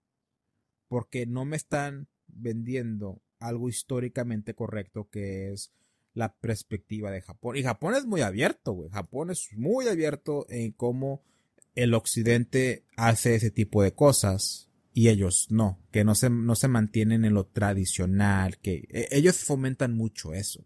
[0.88, 5.72] porque no me están vendiendo algo históricamente correcto que es
[6.12, 7.56] la perspectiva de Japón.
[7.56, 8.90] Y Japón es muy abierto, güey.
[8.90, 11.22] Japón es muy abierto en cómo
[11.74, 16.68] el occidente hace ese tipo de cosas y ellos no, que no se, no se
[16.68, 20.64] mantienen en lo tradicional, que e, ellos fomentan mucho eso.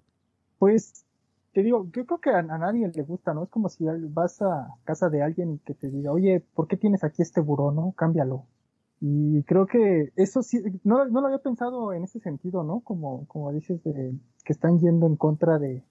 [0.59, 1.05] Pues
[1.53, 3.45] te digo, yo creo que a, nadie le gusta, ¿no?
[3.45, 6.77] Es como si vas a casa de alguien y que te diga, oye, ¿por qué
[6.77, 7.93] tienes aquí este buró, no?
[7.97, 8.47] Cámbialo.
[9.01, 12.81] Y creo que eso sí, no, no lo había pensado en ese sentido, ¿no?
[12.81, 15.83] Como, como dices, de, que están yendo en contra de,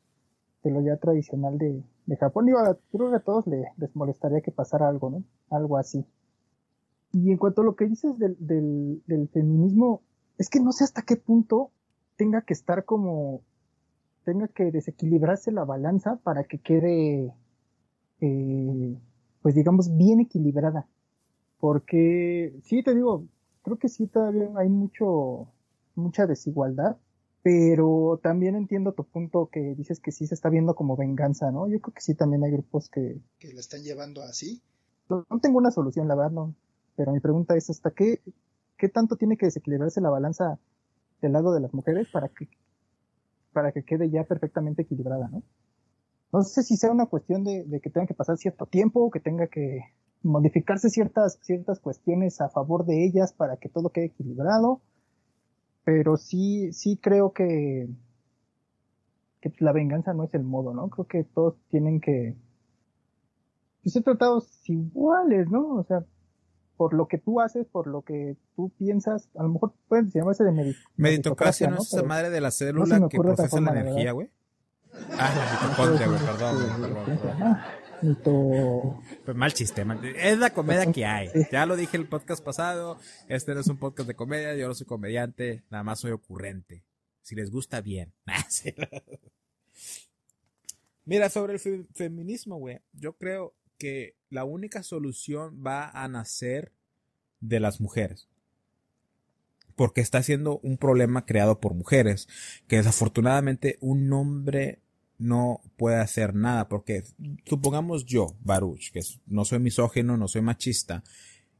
[0.63, 2.45] de lo ya tradicional de, de Japón.
[2.45, 2.59] Digo,
[2.91, 5.23] creo que a todos les, les molestaría que pasara algo, ¿no?
[5.49, 6.05] Algo así.
[7.11, 10.03] Y en cuanto a lo que dices del, del feminismo,
[10.37, 11.71] es que no sé hasta qué punto
[12.15, 13.41] tenga que estar como
[14.29, 17.33] tenga que desequilibrarse la balanza para que quede,
[18.21, 18.97] eh,
[19.41, 20.87] pues digamos, bien equilibrada.
[21.59, 23.25] Porque, sí, te digo,
[23.63, 25.47] creo que sí todavía hay mucho,
[25.95, 26.97] mucha desigualdad,
[27.41, 31.67] pero también entiendo tu punto que dices que sí se está viendo como venganza, ¿no?
[31.67, 33.19] Yo creo que sí también hay grupos que...
[33.39, 34.61] Que lo están llevando así.
[35.09, 36.53] No, tengo una solución, la verdad, no.
[36.95, 38.21] Pero mi pregunta es, ¿hasta qué,
[38.77, 40.59] qué tanto tiene que desequilibrarse la balanza
[41.19, 42.47] del lado de las mujeres para que
[43.59, 45.43] para que quede ya perfectamente equilibrada, ¿no?
[46.31, 49.47] No sé si sea una cuestión de, que tenga que pasar cierto tiempo, que tenga
[49.47, 49.81] que
[50.23, 54.79] modificarse ciertas, ciertas cuestiones a favor de ellas para que todo quede equilibrado,
[55.83, 57.89] pero sí, sí creo que,
[59.41, 60.89] que la venganza no es el modo, ¿no?
[60.89, 62.37] Creo que todos tienen que
[63.83, 65.75] pues, ser tratados iguales, ¿no?
[65.75, 66.05] O sea,
[66.79, 70.45] por lo que tú haces, por lo que tú piensas, a lo mejor pueden llamarse
[70.45, 70.93] de meritocracia.
[70.95, 74.29] Meritocracia no es esa madre de la célula que procesa la energía, güey.
[75.11, 77.57] Ah, la mitocondria, güey, perdón, perdón,
[78.01, 79.01] Mito...
[79.25, 81.27] Pues mal chiste, es la comedia que hay.
[81.51, 84.73] Ya lo dije el podcast pasado, este no es un podcast de comedia, yo no
[84.73, 86.85] soy comediante, nada más soy ocurrente.
[87.23, 88.13] Si les gusta, bien.
[91.03, 96.71] Mira, sobre el feminismo, güey, yo creo que la única solución va a nacer
[97.39, 98.27] de las mujeres.
[99.75, 102.27] Porque está siendo un problema creado por mujeres,
[102.67, 104.81] que desafortunadamente un hombre
[105.17, 107.03] no puede hacer nada, porque
[107.45, 111.03] supongamos yo, Baruch, que no soy misógino, no soy machista,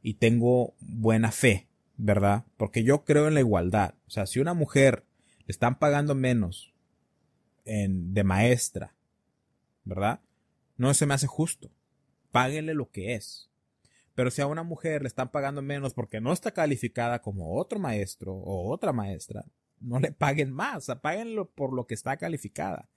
[0.02, 2.44] y tengo buena fe, ¿verdad?
[2.56, 3.94] Porque yo creo en la igualdad.
[4.06, 5.04] O sea, si una mujer
[5.46, 6.72] le están pagando menos
[7.64, 8.94] en, de maestra,
[9.84, 10.20] ¿verdad?
[10.76, 11.70] No se me hace justo.
[12.32, 13.50] Páguenle lo que es.
[14.14, 17.78] Pero si a una mujer le están pagando menos porque no está calificada como otro
[17.78, 19.44] maestro o otra maestra,
[19.80, 21.00] no le paguen más, o sea,
[21.54, 22.88] por lo que está calificada.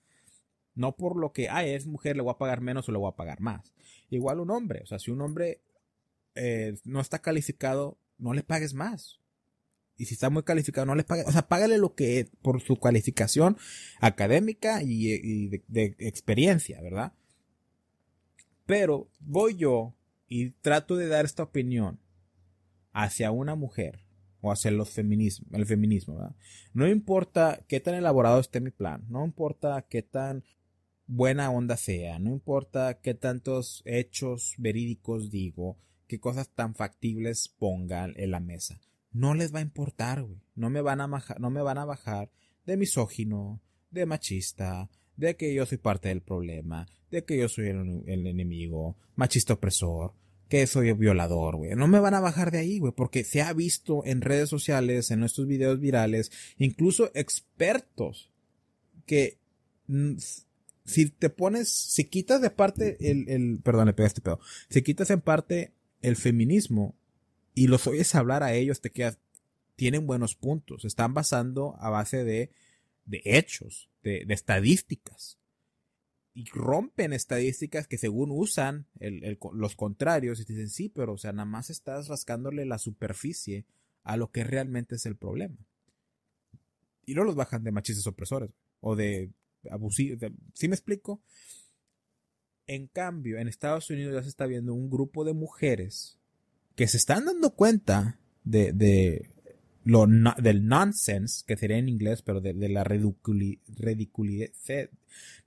[0.75, 3.09] No por lo que, ay, es mujer, le voy a pagar menos o le voy
[3.09, 3.73] a pagar más.
[4.09, 5.61] Igual un hombre, o sea, si un hombre
[6.35, 9.19] eh, no está calificado, no le pagues más.
[9.95, 12.59] Y si está muy calificado, no le pagues, o sea, págale lo que es por
[12.61, 13.57] su calificación
[14.01, 17.13] académica y, de experiencia, ¿verdad?
[18.65, 19.93] Pero voy yo
[20.27, 21.99] y trato de dar esta opinión
[22.91, 23.99] hacia una mujer
[24.41, 26.35] o hacia los feminismo, el feminismo.
[26.73, 30.43] No importa qué tan elaborado esté mi plan, no importa qué tan
[31.07, 38.13] buena onda sea, no importa qué tantos hechos verídicos digo, qué cosas tan factibles pongan
[38.17, 38.81] en la mesa.
[39.11, 40.41] No les va a importar, güey.
[40.55, 42.31] No no me van a bajar
[42.65, 43.61] de misógino,
[43.91, 48.97] de machista, de que yo soy parte del problema, de que yo soy el, enemigo,
[49.15, 50.13] machista opresor,
[50.49, 51.75] que soy violador, güey.
[51.75, 55.11] No me van a bajar de ahí, güey, porque se ha visto en redes sociales,
[55.11, 58.31] en nuestros videos virales, incluso expertos
[59.05, 59.37] que
[60.85, 64.39] si te pones, si quitas de parte el, el perdón, le pegaste pedo,
[64.69, 66.95] si quitas en parte el feminismo
[67.55, 69.19] y los oyes hablar a ellos, te quedas,
[69.75, 72.51] tienen buenos puntos, están basando a base de,
[73.05, 75.39] de hechos, de, estadísticas
[76.33, 78.87] y rompen estadísticas que según usan
[79.53, 83.65] los contrarios y dicen, sí, pero o sea, nada más estás rascándole la superficie
[84.03, 85.57] a lo que realmente es el problema.
[87.05, 89.31] Y no los bajan de machistas opresores o de
[89.69, 90.19] abusivos.
[90.53, 91.21] ¿Sí me explico?
[92.65, 96.17] En cambio, en Estados Unidos ya se está viendo un grupo de mujeres
[96.75, 99.32] que se están dando cuenta de, de
[99.83, 104.49] lo del nonsense, que sería en inglés, pero de, la ridiculi, ridiculi,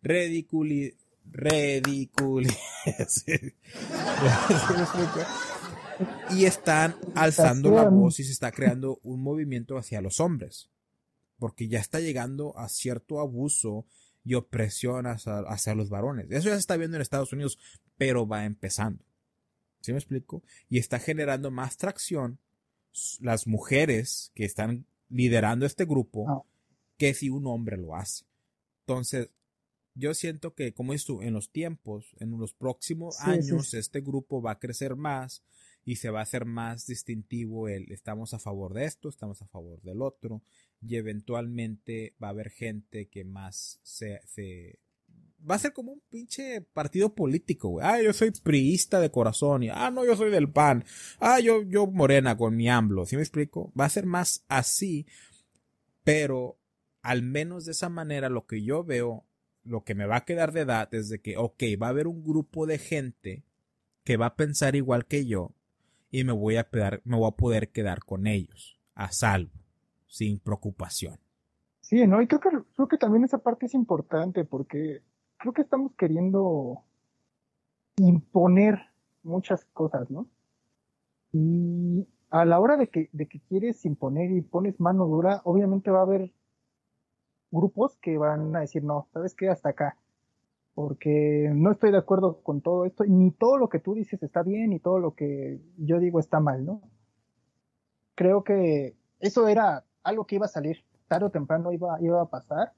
[0.02, 0.94] ridiculi,
[1.32, 2.48] ridiculi,
[6.30, 10.68] y están alzando la voz y se está creando un movimiento hacia los hombres,
[11.38, 13.86] porque ya está llegando a cierto abuso
[14.22, 16.26] y opresión hacia, hacia los varones.
[16.30, 17.58] Eso ya se está viendo en Estados Unidos,
[17.96, 19.02] pero va empezando.
[19.80, 20.42] ¿Sí me explico?
[20.68, 22.38] Y está generando más tracción
[23.20, 26.42] las mujeres que están liderando este grupo ah.
[26.96, 28.24] que si un hombre lo hace.
[28.86, 29.30] Entonces,
[29.94, 34.42] yo siento que, como es tú, en los tiempos, en los próximos años, este grupo
[34.42, 35.42] va a crecer más
[35.84, 39.46] y se va a hacer más distintivo el estamos a favor de esto, estamos a
[39.46, 40.42] favor del otro,
[40.82, 44.80] y eventualmente va a haber gente que más se, se
[45.48, 47.86] va a ser como un pinche partido político, güey.
[47.86, 49.62] Ah, yo soy priista de corazón.
[49.62, 50.84] Y, ah, no, yo soy del PAN.
[51.20, 53.06] Ah, yo, yo morena con mi AMLO.
[53.06, 53.72] ¿Sí me explico?
[53.78, 55.06] Va a ser más así.
[56.04, 56.58] Pero
[57.02, 59.24] al menos de esa manera lo que yo veo,
[59.62, 62.08] lo que me va a quedar de edad es de que, ok, va a haber
[62.08, 63.44] un grupo de gente
[64.04, 65.52] que va a pensar igual que yo
[66.10, 66.68] y me voy a,
[67.04, 69.52] me voy a poder quedar con ellos a salvo,
[70.06, 71.18] sin preocupación.
[71.80, 72.20] Sí, ¿no?
[72.20, 75.02] Y creo que, creo que también esa parte es importante porque
[75.46, 76.82] creo que estamos queriendo
[77.98, 78.80] imponer
[79.22, 80.26] muchas cosas, ¿no?
[81.32, 83.08] Y a la hora de que,
[83.48, 86.32] quieres imponer y pones mano dura, obviamente va a haber
[87.52, 89.48] grupos que van a decir, no, ¿sabes qué?
[89.48, 89.96] Hasta acá.
[90.74, 94.42] Porque no estoy de acuerdo con todo esto, ni todo lo que tú dices está
[94.42, 96.82] bien, ni todo lo que yo digo está mal, ¿no?
[98.16, 102.72] Creo que eso era algo que iba a salir, tarde o temprano iba a pasar.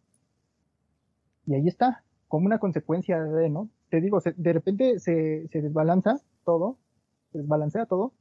[1.46, 3.70] Y ahí está como una consecuencia de, ¿no?
[3.88, 6.78] Te digo, de repente se, se desbalanza todo,
[7.32, 8.12] se desbalancea todo,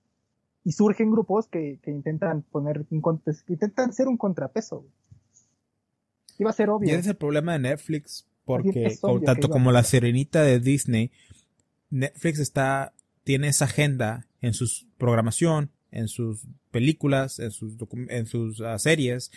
[0.64, 4.86] y surgen grupos que, que intentan poner un, intentan ser un contrapeso.
[6.40, 6.90] Iba a ser obvio.
[6.90, 11.12] Y ese es el problema de Netflix, porque tanto como la Serenita de Disney,
[11.90, 12.94] Netflix está,
[13.24, 17.76] tiene esa agenda en su programación, en sus películas, en sus,
[18.10, 19.32] en sus uh, series,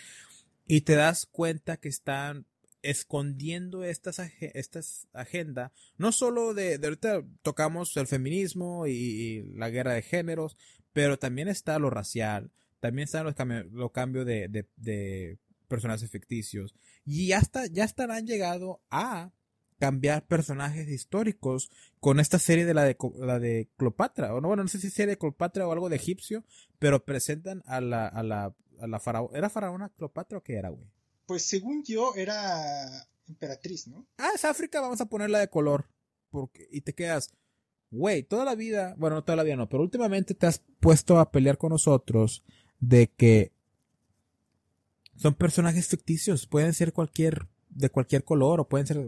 [0.65, 2.45] y te das cuenta que están
[2.83, 9.93] escondiendo estas, estas agenda, no solo de, de, ahorita tocamos el feminismo y, la guerra
[9.93, 10.57] de géneros,
[10.93, 16.75] pero también está lo racial, también están los, cambios cambios de, de, de, personajes ficticios,
[17.05, 19.31] y hasta, ya estarán llegado a
[19.79, 24.63] cambiar personajes históricos con esta serie de la de, la de Cleopatra, o no, bueno,
[24.63, 26.43] no sé si serie de Cleopatra o algo de egipcio,
[26.77, 30.69] pero presentan a la, a la, a la faraona, ¿era faraona Cleopatra o qué era,
[30.69, 30.87] güey?
[31.31, 34.05] Pues según yo era emperatriz, ¿no?
[34.17, 35.87] Ah, es África, vamos a ponerla de color.
[36.29, 37.33] Porque, y te quedas,
[37.89, 41.19] güey, toda la vida, bueno, no toda la vida no, pero últimamente te has puesto
[41.19, 42.43] a pelear con nosotros
[42.81, 43.53] de que
[45.15, 49.01] son personajes ficticios, pueden ser cualquier, de cualquier color o pueden ser,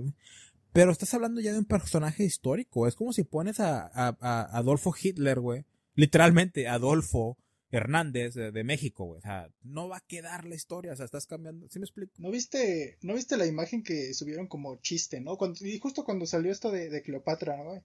[0.72, 4.96] pero estás hablando ya de un personaje histórico, es como si pones a, a, Adolfo
[4.98, 7.38] Hitler, güey, literalmente Adolfo
[7.74, 11.26] Hernández de, México, güey, o sea, no va a quedar la historia, o sea, estás
[11.26, 12.14] cambiando, ¿sí me explico?
[12.20, 15.38] ¿No viste, no viste la imagen que subieron como chiste, no?
[15.62, 17.84] Y justo cuando salió esto de, Cleopatra, ¿no?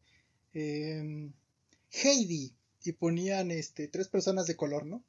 [0.52, 1.30] Eh,
[1.90, 5.02] Heidi, y ponían este, tres personas de color, ¿no?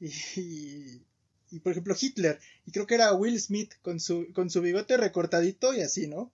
[0.00, 1.02] Y,
[1.50, 4.96] y, por ejemplo Hitler, y creo que era Will Smith con su, con su bigote
[4.96, 6.32] recortadito y así, ¿no?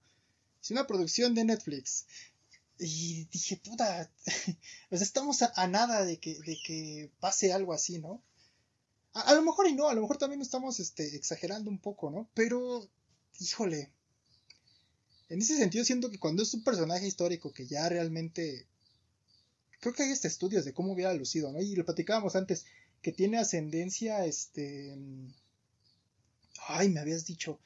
[0.62, 2.06] Es una producción de Netflix.
[2.78, 4.10] Y dije, puta,
[4.88, 8.22] pues estamos a, nada de que, de que pase algo así, ¿no?
[9.14, 12.30] A, lo mejor y no, a lo mejor también estamos este, exagerando un poco, ¿no?
[12.34, 12.88] Pero,
[13.40, 13.90] híjole,
[15.28, 18.66] en ese sentido siento que cuando es un personaje histórico que ya realmente...
[19.80, 21.60] Creo que hay este estudios de cómo hubiera lucido, ¿no?
[21.60, 22.64] Y lo platicábamos antes,
[23.02, 24.96] que tiene ascendencia, este...
[26.68, 27.58] Ay, me habías dicho...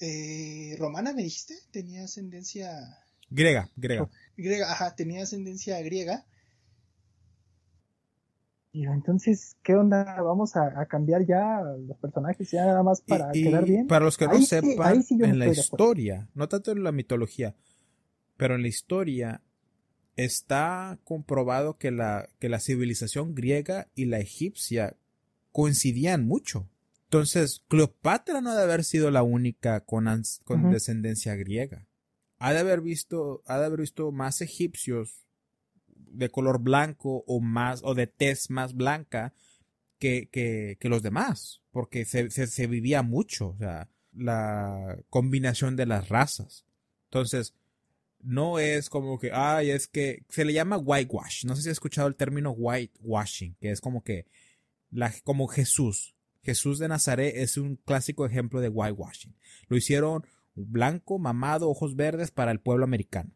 [0.00, 1.58] Eh, ¿Romana me dijiste?
[1.70, 3.04] Tenía ascendencia...
[3.30, 4.08] Griega, griega.
[4.36, 6.24] Griega, ajá, tenía ascendencia griega.
[8.72, 10.20] Y entonces, ¿qué onda?
[10.22, 13.86] Vamos a, cambiar ya los personajes, ya nada más para quedar bien.
[13.86, 17.56] Para los que no sepan, en la historia, no tanto en la mitología,
[18.36, 19.42] pero en la historia
[20.16, 24.96] está comprobado que la, que la civilización griega y la egipcia
[25.50, 26.68] coincidían mucho.
[27.04, 30.06] Entonces, Cleopatra no debe haber sido la única con,
[30.44, 31.87] con descendencia griega.
[32.38, 35.24] Ha de haber visto, ha de haber visto más egipcios
[35.86, 39.34] de color blanco o más, o de tez más blanca
[39.98, 46.08] que, que, los demás, porque se, se, vivía mucho, o sea, la combinación de las
[46.08, 46.64] razas.
[47.06, 47.54] Entonces,
[48.20, 51.44] no es como que, ay, es que se le llama whitewash.
[51.44, 54.26] No sé si has escuchado el término whitewashing, que es como que,
[54.90, 56.14] la, como Jesús.
[56.42, 59.34] Jesús de Nazaret es un clásico ejemplo de whitewashing.
[59.68, 60.24] Lo hicieron
[60.66, 63.32] blanco, mamado, ojos verdes para el pueblo americano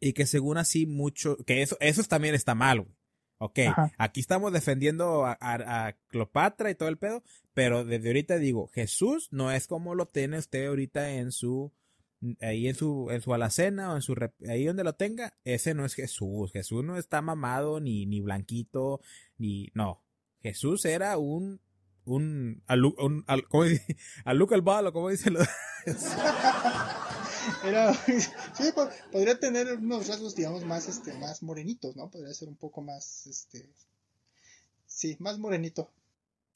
[0.00, 2.96] y que según así mucho, que eso, eso también está mal, güey.
[3.38, 3.58] Ok,
[3.98, 7.22] aquí estamos defendiendo a, Cleopatra y todo el pedo,
[7.52, 11.70] pero desde ahorita digo, Jesús no es como lo tiene usted ahorita en su,
[12.40, 14.14] ahí en su, en su alacena o en su,
[14.48, 16.50] ahí donde lo tenga, ese no es Jesús.
[16.50, 19.02] Jesús no está mamado ni, ni blanquito,
[19.36, 20.02] ni, no.
[20.40, 21.60] Jesús era un,
[22.06, 22.62] un,
[22.98, 23.96] un, ¿cómo dice?
[24.24, 25.46] al balo, ¿cómo dicen los?
[27.64, 28.72] Era, sí,
[29.12, 32.10] podría tener unos rasgos, digamos, más, este, más morenitos, ¿no?
[32.10, 33.70] Podría ser un poco más, este,
[34.86, 35.90] sí, más morenito.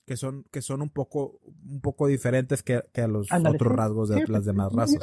[0.04, 4.26] Que son, que son un poco, un poco diferentes que, a los otros rasgos de
[4.26, 4.98] las demás razas.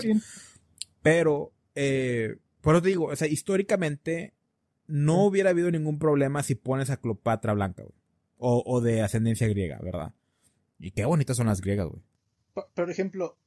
[1.02, 4.34] Pero, eh, por eso digo, o sea, históricamente
[4.88, 7.96] no hubiera habido ningún problema si pones a Cleopatra blanca, güey.
[8.40, 10.14] O, o de ascendencia griega, ¿verdad?
[10.80, 12.02] Y qué bonitas son las griegas, güey.
[12.74, 13.38] Por ejemplo,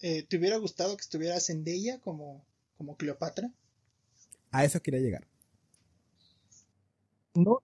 [0.00, 2.44] eh, ¿te hubiera gustado que estuviera Zendaya como,
[2.76, 3.52] como Cleopatra?
[4.50, 5.26] A eso quería llegar.
[7.34, 7.62] No,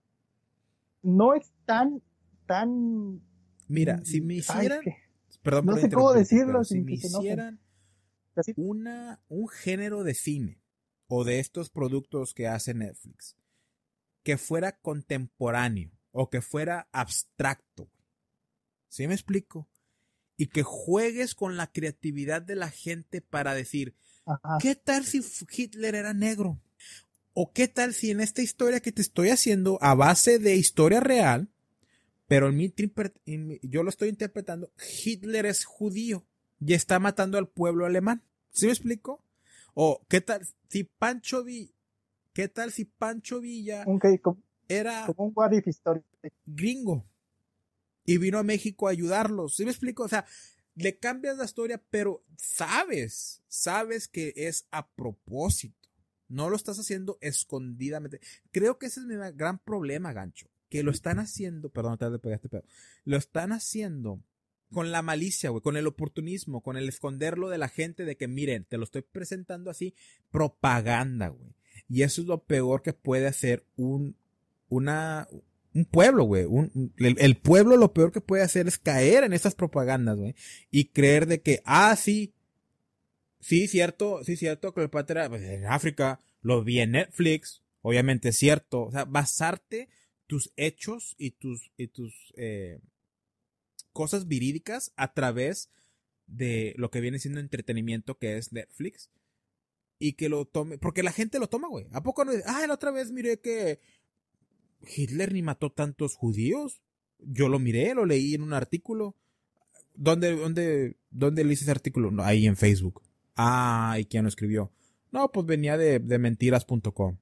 [1.03, 2.03] no es tan,
[2.47, 3.21] tan.
[3.67, 4.81] Mira, si me hicieran.
[5.43, 6.65] perdón, no sé cómo decirlo.
[6.65, 7.61] Si me hicieran
[8.57, 10.63] una, un género de cine
[11.09, 13.37] o de estos productos que hace Netflix
[14.29, 17.89] que fuera contemporáneo o que fuera abstracto.
[18.89, 19.69] ¿Sí me explico?
[20.39, 23.95] y que juegues con la creatividad de la gente para decir,
[24.61, 25.21] ¿qué tal si
[25.51, 26.61] Hitler era negro?
[27.35, 31.01] ¿O qué tal si en esta historia que te estoy haciendo a base de historia
[31.01, 31.51] real,
[32.29, 32.73] pero en mi,
[33.63, 34.71] yo lo estoy interpretando,
[35.05, 36.25] Hitler es judío
[36.61, 38.23] y está matando al pueblo alemán?
[38.51, 39.25] ¿Sí me explico?
[39.75, 41.73] O qué tal si Pancho Villa,
[42.33, 43.85] qué tal si Pancho Villa
[44.69, 45.35] era como un
[46.47, 47.05] gringo
[48.09, 49.55] y vino a México a ayudarlos.
[49.55, 50.03] ¿Sí me explico?
[50.03, 50.25] O sea,
[50.75, 55.91] le cambias la historia, pero sabes, sabes que es a propósito.
[56.27, 58.21] No lo estás haciendo escondidamente.
[58.51, 60.47] Creo que ese es mi gran problema, gancho.
[60.71, 62.65] Que lo están haciendo, perdón, te pegaste pedo.
[63.05, 64.23] Lo están haciendo
[64.73, 68.27] con la malicia, güey, con el oportunismo, con el esconderlo de la gente de que
[68.27, 69.95] miren, te lo estoy presentando así,
[70.31, 71.55] propaganda, güey.
[71.91, 74.17] Y eso es lo peor que puede hacer un,
[74.71, 75.29] una,
[75.75, 76.47] un pueblo, güey.
[76.99, 80.35] el, pueblo lo peor que puede hacer es caer en estas propagandas, güey.
[80.71, 82.35] Y creer de que, ah, sí,
[83.41, 88.85] sí, cierto, sí, cierto, Cleopatra, pues, en África, lo vi en Netflix, obviamente es cierto.
[88.85, 89.89] O sea, basarte
[90.27, 92.81] tus hechos y tus, y tus, eh,
[93.93, 95.71] cosas verídicas a través
[96.29, 99.11] de lo que viene siendo entretenimiento que es Netflix
[99.99, 101.87] y que lo tome, porque la gente lo toma, güey.
[101.93, 102.31] ¿A poco no?
[102.47, 103.81] Ah, la otra vez miré que
[104.81, 106.81] Hitler ni mató tantos judíos.
[107.19, 109.17] Yo lo miré, lo leí en un artículo.
[109.95, 112.11] ¿Dónde, dónde, dónde le hice ese artículo?
[112.11, 113.03] No, ahí en Facebook.
[113.37, 114.73] Ah, ¿y quién lo escribió?
[115.11, 117.17] No, pues venía de, de mentiras.com.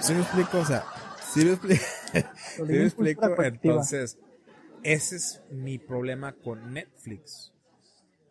[0.00, 0.58] ¿Sí me explico?
[0.58, 0.84] O sea,
[1.32, 1.84] ¿sí me explico?
[2.56, 3.42] ¿Sí me explico?
[3.42, 4.18] Entonces,
[4.82, 7.52] ese es mi problema con Netflix.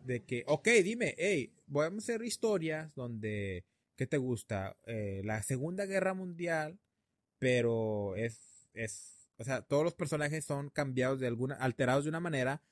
[0.04, 3.64] De que, ok, dime, hey, voy a hacer historias donde,
[3.96, 4.76] ¿qué te gusta?
[4.86, 6.78] Eh, la Segunda Guerra Mundial,
[7.40, 12.20] pero es, es, o sea, todos los personajes son cambiados de alguna, alterados de una
[12.20, 12.62] manera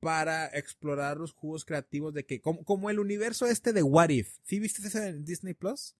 [0.00, 4.38] para explorar los jugos creativos de que, como, como el universo este de What If.
[4.44, 5.96] ¿Sí viste ese en Disney Plus?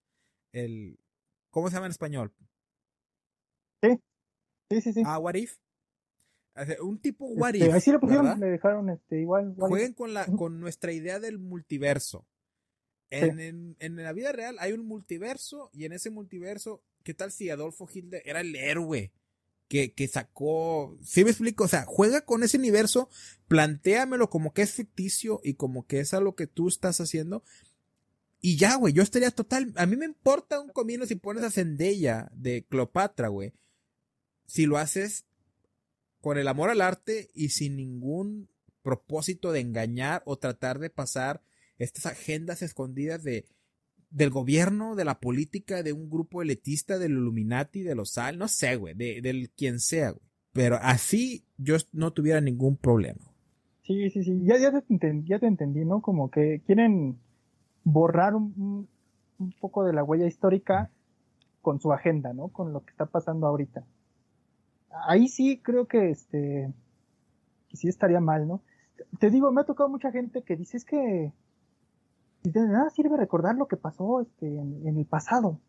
[0.52, 0.98] El,
[1.50, 2.32] ¿cómo se llama en español?
[3.82, 4.00] Sí,
[4.70, 5.02] sí, sí, sí.
[5.04, 5.59] Ah, What If.
[6.80, 7.74] Un tipo What este, If.
[7.74, 9.54] Así lo pusieron, le dejaron este, igual.
[9.59, 12.24] Jueguen con, la, con nuestra idea del multiverso.
[13.11, 17.30] En, en, en, la vida real hay un multiverso y en ese multiverso, ¿qué tal
[17.30, 19.12] si Adolfo Hitler era el héroe?
[19.68, 21.64] Que, que sacó, ¿sí me explico?
[21.64, 23.09] O sea, juega con ese universo,
[23.48, 27.42] plantéamelo como que es ficticio y como que es a lo que tú estás haciendo.
[28.40, 31.50] Y ya, güey, yo estaría total, a mí me importa un comino si pones a
[31.50, 33.54] Zendaya de Cleopatra, güey.
[34.46, 35.24] Si lo haces
[36.20, 38.48] con el amor al arte y sin ningún
[38.82, 41.42] propósito de engañar o tratar de pasar
[41.78, 43.46] estas agendas escondidas de
[44.11, 48.48] del gobierno, de la política, de un grupo elitista, del Illuminati, de los SAL, no
[48.48, 50.22] sé, güey, de, del quien sea, güey.
[50.52, 53.32] Pero así yo no tuviera ningún problema.
[53.82, 56.00] Sí, sí, sí, ya, ya, te, entendí, ya te entendí, ¿no?
[56.00, 57.18] Como que quieren
[57.84, 58.88] borrar un,
[59.38, 60.90] un poco de la huella histórica
[61.61, 62.48] con su agenda, ¿no?
[62.48, 63.84] Con lo que está pasando ahorita
[65.04, 66.72] ahí sí creo que este
[67.72, 68.62] sí estaría mal, ¿no?
[69.18, 71.32] Te digo, me ha tocado mucha gente que dice es que
[72.53, 75.61] de nada sirve recordar lo que pasó este, en, el pasado.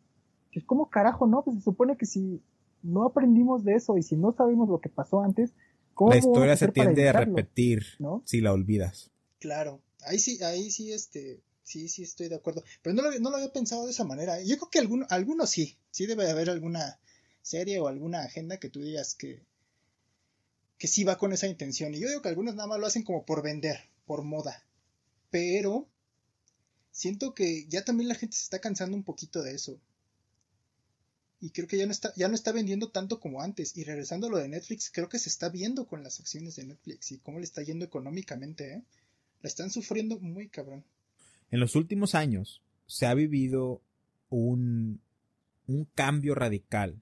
[0.53, 1.43] Pues, ¿Cómo carajo no?
[1.43, 2.41] Pues se supone que si
[2.83, 5.53] no aprendimos de eso y si no sabemos lo que pasó antes,
[5.93, 8.21] ¿cómo La historia se tiende a repetir ¿no?
[8.25, 9.11] si la olvidas.
[9.39, 12.63] Claro, ahí sí, ahí sí, este, sí, sí estoy de acuerdo.
[12.81, 14.41] Pero no lo, no lo había pensado de esa manera.
[14.41, 16.99] Yo creo que algunos, algunos sí, sí debe haber alguna
[17.41, 19.41] serie o alguna agenda que tú digas que,
[20.77, 21.93] que sí va con esa intención.
[21.93, 24.63] Y yo digo que algunos nada más lo hacen como por vender, por moda.
[25.29, 25.87] Pero
[26.97, 29.79] siento que ya también la gente se está cansando un poquito de eso.
[31.39, 33.77] Y creo que ya no está, ya no está vendiendo tanto como antes.
[33.77, 36.65] Y regresando a lo de Netflix, creo que se está viendo con las acciones de
[36.65, 38.83] Netflix y cómo le está yendo económicamente, ¿eh?
[39.43, 40.83] La están sufriendo muy cabrón.
[41.51, 43.83] En los últimos años se ha vivido
[44.29, 44.99] un,
[45.67, 46.99] un cambio radical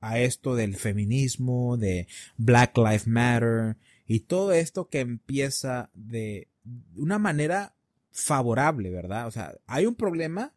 [0.00, 2.06] a esto del feminismo, de
[2.36, 6.48] Black Lives Matter y todo esto que empieza de
[6.94, 7.74] una manera
[8.12, 9.26] favorable, ¿verdad?
[9.26, 10.54] O sea, hay un problema,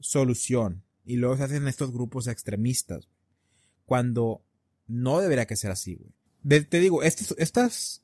[0.00, 3.08] solución, y luego se hacen estos grupos extremistas,
[3.84, 4.42] cuando
[4.88, 6.64] no debería que ser así, güey.
[6.64, 8.02] te digo, estas, estas,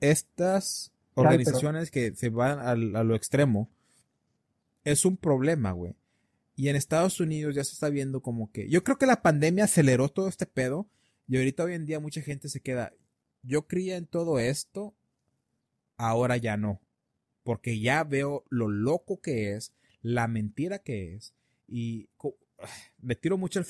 [0.00, 3.70] estas organizaciones que se van a lo extremo,
[4.84, 5.96] es un problema, güey.
[6.56, 8.68] Y en Estados Unidos ya se está viendo como que.
[8.68, 10.88] Yo creo que la pandemia aceleró todo este pedo.
[11.26, 12.92] Y ahorita hoy en día mucha gente se queda.
[13.42, 14.94] Yo creía en todo esto.
[15.96, 16.80] Ahora ya no.
[17.44, 19.72] Porque ya veo lo loco que es.
[20.02, 21.32] La mentira que es.
[21.68, 22.08] Y
[23.00, 23.66] me tiro mucho al,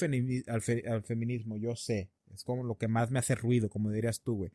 [0.46, 1.58] al, feminismo.
[1.58, 2.08] Yo sé.
[2.34, 4.50] Es como lo que más me hace ruido, como dirías tú, güey.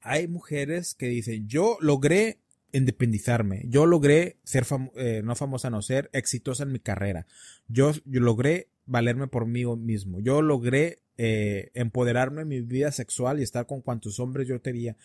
[0.00, 2.38] Hay mujeres que dicen, yo logré
[2.72, 3.64] independizarme.
[3.68, 4.66] Yo logré ser
[4.96, 7.26] eh, no famosa, no ser exitosa en mi carrera.
[7.68, 10.20] Yo, logré valerme por mí mismo.
[10.20, 14.96] Yo logré eh, empoderarme en mi vida sexual y estar con cuantos hombres yo tenía.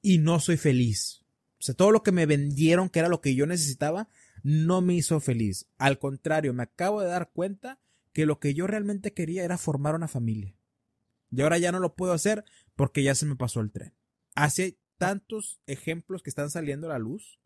[0.00, 1.21] Y no soy feliz.
[1.62, 4.08] O sea, todo lo que me vendieron que era lo que yo necesitaba,
[4.42, 5.68] no me hizo feliz.
[5.78, 7.78] Al contrario, me acabo de dar cuenta
[8.12, 10.56] que lo que yo realmente quería era formar una familia.
[11.30, 12.44] Y ahora ya no lo puedo hacer
[12.74, 13.94] porque ya se me pasó el tren.
[14.34, 17.38] Hace tantos ejemplos que están saliendo a la luz,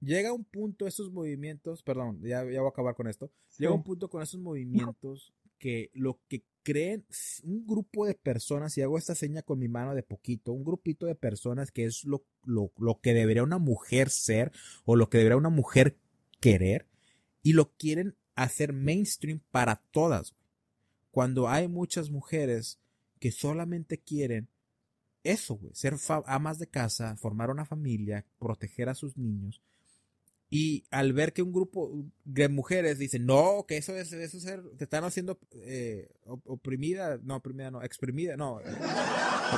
[0.00, 3.84] llega un punto estos movimientos, perdón, ya, ya voy a acabar con esto, llega un
[3.84, 7.04] punto con esos movimientos que lo que creen
[7.42, 11.06] un grupo de personas, y hago esta seña con mi mano de poquito, un grupito
[11.06, 14.52] de personas que es lo, lo, lo que debería una mujer ser
[14.84, 15.98] o lo que debería una mujer
[16.40, 16.88] querer,
[17.42, 20.34] y lo quieren hacer mainstream para todas.
[21.10, 22.80] Cuando hay muchas mujeres
[23.18, 24.48] que solamente quieren
[25.24, 25.94] eso, güey, ser
[26.26, 29.62] amas de casa, formar una familia, proteger a sus niños.
[30.54, 31.90] Y al ver que un grupo
[32.24, 37.36] de mujeres dicen, no, que eso es, eso ser, te están haciendo eh, oprimida, no,
[37.36, 38.60] oprimida, no, exprimida, no,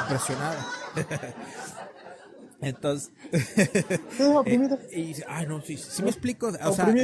[0.05, 0.65] opresionada.
[2.61, 3.13] Entonces,
[4.47, 6.95] eh, y, ay, no, sí, sí me explico, o sea,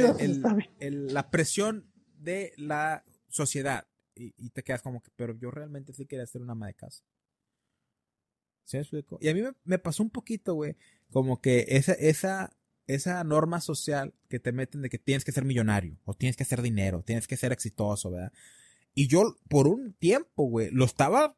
[0.79, 3.85] la presión de la sociedad
[4.15, 7.03] y, te quedas como que, pero yo realmente sí quería ser una ama de casa.
[8.63, 9.17] ¿Sí me explico?
[9.19, 10.77] Y a mí me, me pasó un poquito, güey,
[11.09, 12.55] como que esa, esa,
[12.95, 16.43] esa norma social que te meten de que tienes que ser millonario, o tienes que
[16.43, 18.31] hacer dinero, tienes que ser exitoso, ¿verdad?
[18.93, 21.35] Y yo por un tiempo, güey, lo estaba,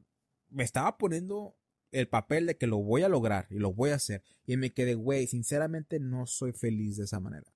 [0.49, 1.55] me estaba poniendo
[1.91, 4.23] el papel de que lo voy a lograr y lo voy a hacer.
[4.45, 7.53] Y me quedé, güey, sinceramente no soy feliz de esa manera.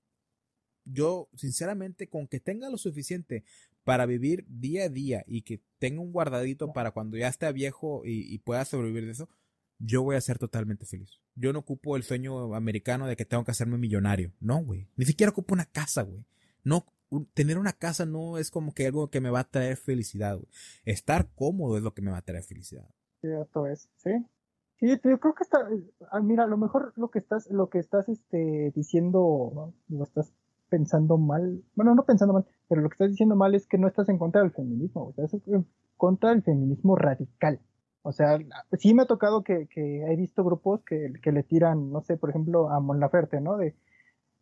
[0.86, 3.44] Yo, sinceramente, con que tenga lo suficiente
[3.84, 8.04] para vivir día a día y que tenga un guardadito para cuando ya esté viejo
[8.06, 9.30] y, pueda sobrevivir de eso,
[9.80, 11.22] yo voy a ser totalmente feliz.
[11.36, 14.32] Yo no ocupo el sueño americano de que tengo que hacerme millonario.
[14.40, 14.88] No, güey.
[14.96, 16.26] Ni siquiera ocupo una casa, güey.
[16.64, 16.86] No,
[17.34, 20.48] tener una casa no es como que algo que me va a traer felicidad, güey.
[20.86, 22.90] Estar cómodo es lo que me va a traer felicidad.
[23.22, 24.12] Cierto es, sí.
[24.80, 25.68] Sí, yo creo que está,
[26.12, 30.32] ah, mira, a lo mejor lo que estás, lo que estás este, diciendo, lo estás
[30.70, 33.88] pensando mal, bueno, no pensando mal, pero lo que estás diciendo mal es que no
[33.88, 35.66] estás en contra del feminismo, sea, estás en
[35.96, 37.60] contra del feminismo radical.
[38.08, 38.40] O sea,
[38.80, 42.30] sí me ha tocado que, he visto grupos que, que, le tiran, no sé, por
[42.30, 43.58] ejemplo, a Mon Laferte, ¿no?
[43.58, 43.76] De,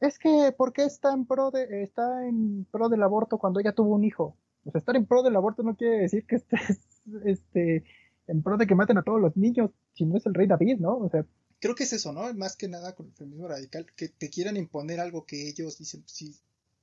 [0.02, 3.74] es que, ¿por qué está en pro de, está en pro del aborto cuando ella
[3.74, 4.38] tuvo un hijo?
[4.66, 6.80] O sea, estar en pro del aborto no quiere decir que estés,
[7.26, 7.84] este,
[8.28, 10.78] en pro de que maten a todos los niños, si no es el rey David,
[10.78, 10.98] ¿no?
[10.98, 11.26] O sea.
[11.60, 12.32] Creo que es eso, ¿no?
[12.36, 16.04] Más que nada con el feminismo radical, que te quieran imponer algo que ellos dicen,
[16.06, 16.36] si,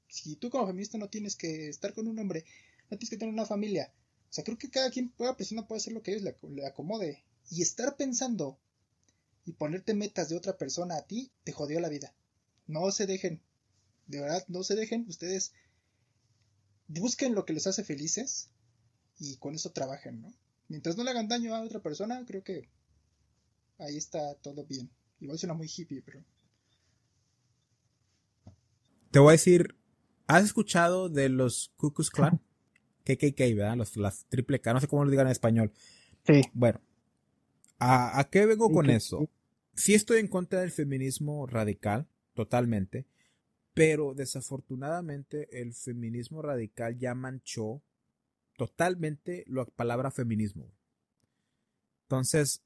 [0.09, 2.45] si tú como feminista no tienes que estar con un hombre,
[2.91, 3.93] no tienes que tener una familia.
[4.33, 7.23] O sea, creo que cada quien, cada persona puede hacer lo que ellos le, acomode.
[7.51, 8.59] Y estar pensando
[9.45, 12.15] y ponerte metas de otra persona a ti, te jodió la vida.
[12.67, 13.43] No se dejen.
[14.07, 15.05] De verdad, no se dejen.
[15.07, 15.53] Ustedes
[16.89, 18.49] busquen lo que les hace felices
[19.19, 20.33] y con eso trabajen, ¿no?
[20.69, 22.71] Mientras no le hagan daño a otra persona, creo que
[23.77, 24.91] ahí está todo bien.
[25.21, 26.25] Igual suena muy hippie, pero...
[29.11, 29.77] Te voy a decir,
[30.27, 32.41] ¿has escuchado de los Cuckoo's Clan?
[33.03, 33.77] KKK, ¿verdad?
[33.77, 35.73] Los, las triple K, no sé cómo lo digan en español.
[36.27, 36.43] Sí.
[36.53, 36.81] Bueno,
[37.79, 39.29] ¿a, a qué vengo con eso?
[39.75, 43.07] Sí estoy en contra del feminismo radical, totalmente,
[43.75, 47.83] pero desafortunadamente el feminismo radical ya manchó
[48.57, 50.71] totalmente la palabra feminismo.
[52.05, 52.63] Entonces,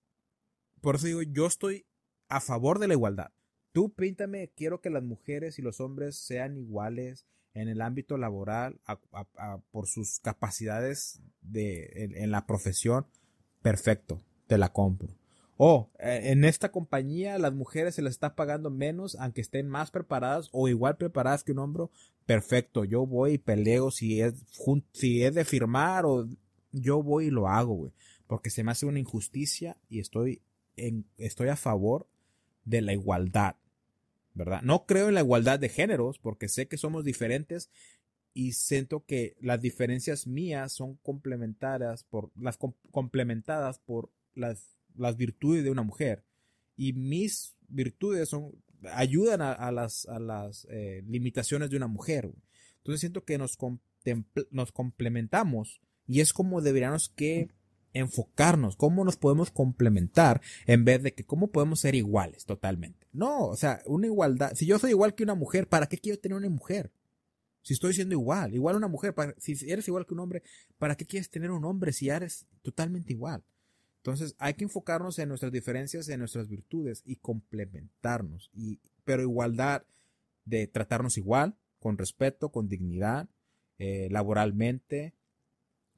[0.80, 1.86] por eso digo, yo estoy
[2.28, 3.30] a favor de la igualdad.
[3.72, 7.26] Tú píntame, quiero que las mujeres y los hombres sean iguales
[7.56, 8.78] en el ámbito laboral
[9.70, 13.06] por sus capacidades de, en la profesión.
[13.62, 15.08] Perfecto, te la compro.
[15.56, 19.90] O eh, en esta compañía las mujeres se les está pagando menos aunque estén más
[19.90, 21.84] preparadas o igual preparadas que un hombre.
[22.26, 24.34] Perfecto, yo voy y peleo si es,
[24.92, 26.28] si es de firmar o
[26.72, 27.92] yo voy y lo hago, güey.
[28.26, 30.42] Porque se me hace una injusticia y estoy,
[30.76, 32.06] en, estoy a favor
[32.64, 33.56] de la igualdad.
[34.36, 34.60] ¿Verdad?
[34.60, 37.70] No creo en la igualdad de géneros porque sé que somos diferentes
[38.34, 42.58] y siento que las diferencias mías son complementadas por las
[42.90, 46.22] complementadas por las las virtudes de una mujer
[46.76, 48.52] y mis virtudes son
[48.92, 52.30] ayudan a, las, a las eh, limitaciones de una mujer.
[52.76, 53.56] Entonces siento que nos,
[54.50, 57.48] nos complementamos y es como deberíamos que
[57.98, 63.06] enfocarnos, cómo nos podemos complementar en vez de que cómo podemos ser iguales totalmente.
[63.12, 64.52] No, o sea, una igualdad.
[64.54, 66.92] Si yo soy igual que una mujer, ¿para qué quiero tener una mujer?
[67.62, 70.42] Si estoy siendo igual, igual una mujer, si eres igual que un hombre,
[70.78, 73.42] ¿para qué quieres tener un hombre si eres totalmente igual?
[73.96, 78.50] Entonces hay que enfocarnos en nuestras diferencias, en nuestras virtudes y complementarnos.
[78.54, 79.82] Y, pero igualdad
[80.44, 83.28] de tratarnos igual, con respeto, con dignidad,
[83.78, 85.14] eh, laboralmente,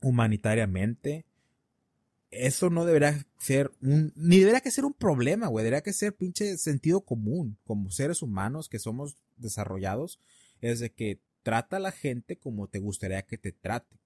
[0.01, 1.27] humanitariamente.
[2.31, 5.65] Eso no debería ser un, ni debería que ser un problema, güey.
[5.65, 10.21] Debería que ser pinche sentido común, como seres humanos que somos desarrollados.
[10.61, 13.99] Es de que trata a la gente como te gustaría que te trate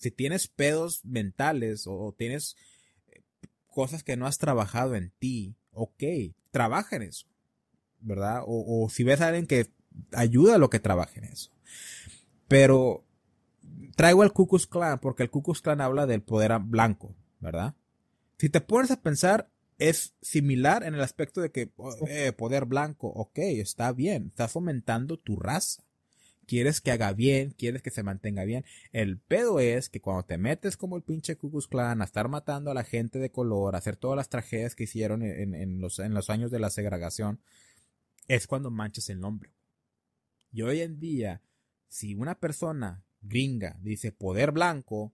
[0.00, 2.56] si tienes pedos mentales o tienes
[3.08, 3.22] eh,
[3.68, 6.02] cosas que no has trabajado en ti, ok,
[6.50, 7.26] trabaja en eso,
[8.00, 8.42] ¿verdad?
[8.46, 9.70] O, si ves a alguien que
[10.12, 11.50] ayuda a lo que trabaje en eso.
[12.48, 13.04] Pero
[13.96, 17.74] traigo al Ku Clan porque el Ku Clan habla del poder blanco, ¿verdad?
[18.38, 22.66] Si te pones a pensar, es similar en el aspecto de que oh, eh, poder
[22.66, 25.82] blanco, ok, está bien, está fomentando tu raza
[26.50, 28.64] quieres que haga bien, quieres que se mantenga bien.
[28.90, 32.72] El pedo es que cuando te metes como el pinche Ku Klux a estar matando
[32.72, 36.12] a la gente de color, a hacer todas las tragedias que hicieron en, los, en
[36.12, 37.40] los años de la segregación,
[38.26, 39.52] es cuando manchas el nombre.
[40.50, 41.40] Y hoy en día,
[41.88, 45.12] si una persona gringa dice poder blanco,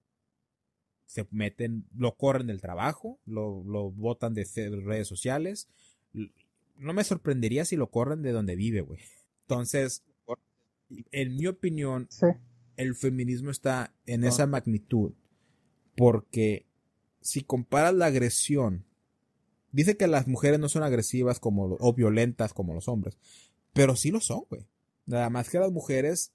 [1.07, 4.44] se meten, lo corren del trabajo, lo, lo botan de
[4.84, 5.68] redes sociales,
[6.76, 9.00] no me sorprendería si lo corren de donde vive, güey.
[9.42, 10.02] Entonces,
[11.12, 12.09] en mi opinión,
[12.76, 14.28] el feminismo está en ah.
[14.28, 15.12] esa magnitud
[15.96, 16.66] porque
[17.20, 18.84] si comparas la agresión,
[19.72, 23.18] dice que las mujeres no son agresivas como o violentas como los hombres,
[23.72, 24.68] pero sí lo son, güey.
[25.07, 26.32] Nada más que las mujeres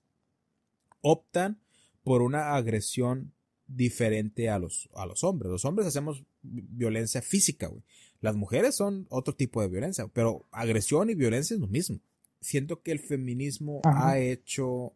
[1.01, 1.59] optan
[2.03, 3.33] por una agresión
[3.67, 5.51] diferente a los, a los hombres.
[5.51, 7.83] Los hombres hacemos violencia física, güey.
[8.19, 11.99] Las mujeres son otro tipo de violencia, pero agresión y violencia es lo mismo.
[12.39, 14.93] Siento que el feminismo ha hecho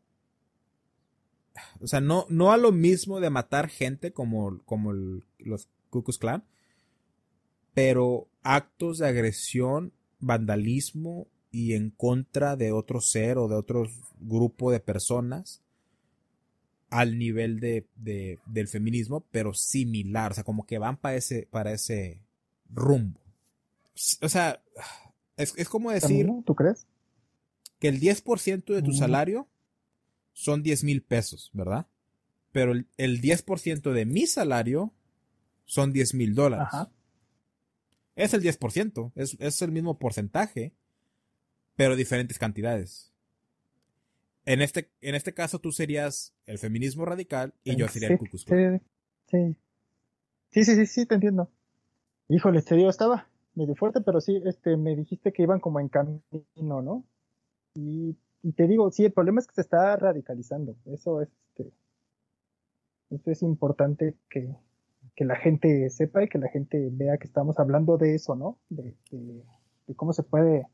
[1.80, 6.18] o sea, no, no a lo mismo de matar gente como, como los Ku Klux
[6.18, 6.44] Klan,
[7.74, 13.86] pero actos de agresión, vandalismo y en contra de otro ser o de otro
[14.20, 15.62] grupo de personas
[16.90, 17.88] al nivel de,
[18.46, 22.22] del feminismo, pero similar, o sea, como que van para ese, para ese
[22.70, 23.20] rumbo.
[24.22, 24.62] O sea,
[25.38, 26.28] es, es como decir...
[26.46, 26.88] ¿Tú crees?
[27.80, 29.48] Que el 10% de tu salario
[30.34, 31.88] son 10 mil pesos, ¿verdad?
[32.52, 34.94] Pero el, 10% de mi salario
[35.66, 36.68] son 10 mil dólares.
[38.16, 40.74] Es el 10%, es, es el mismo porcentaje,
[41.76, 43.15] pero diferentes cantidades.
[44.46, 48.26] En este, en este caso tú serías el feminismo radical y yo sería el Ku
[48.38, 48.46] sí,
[49.28, 49.56] sí,
[50.52, 51.50] sí, sí, sí, te entiendo.
[52.30, 55.90] Híjole, te digo, estaba medio fuerte, pero sí, este, me dijiste que iban como en
[55.90, 56.22] camino,
[56.82, 57.06] ¿no?
[57.74, 58.16] Y
[58.46, 60.76] y te digo, sí, el problema es que se está radicalizando.
[60.86, 61.74] Eso es, este,
[63.10, 64.56] eso es importante que,
[65.18, 68.60] la gente sepa y que la gente vea que estamos hablando de eso, ¿no?
[68.70, 68.94] De,
[69.96, 70.68] cómo se puede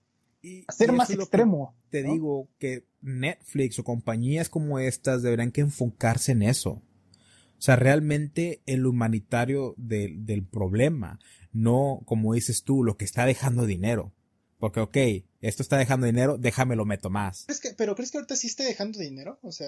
[0.67, 1.75] hacer más extremo.
[1.89, 6.71] Te digo que Netflix o compañías como estas deberían que enfocarse en eso.
[6.71, 11.19] O sea, realmente el humanitario del problema,
[11.53, 14.13] no como dices tú, lo que está dejando dinero.
[14.57, 14.97] Porque, ok,
[15.41, 17.45] esto está dejando dinero, déjame lo meto más.
[17.61, 19.39] que, pero ¿crees que ahorita sí esté dejando dinero?
[19.41, 19.67] O sea,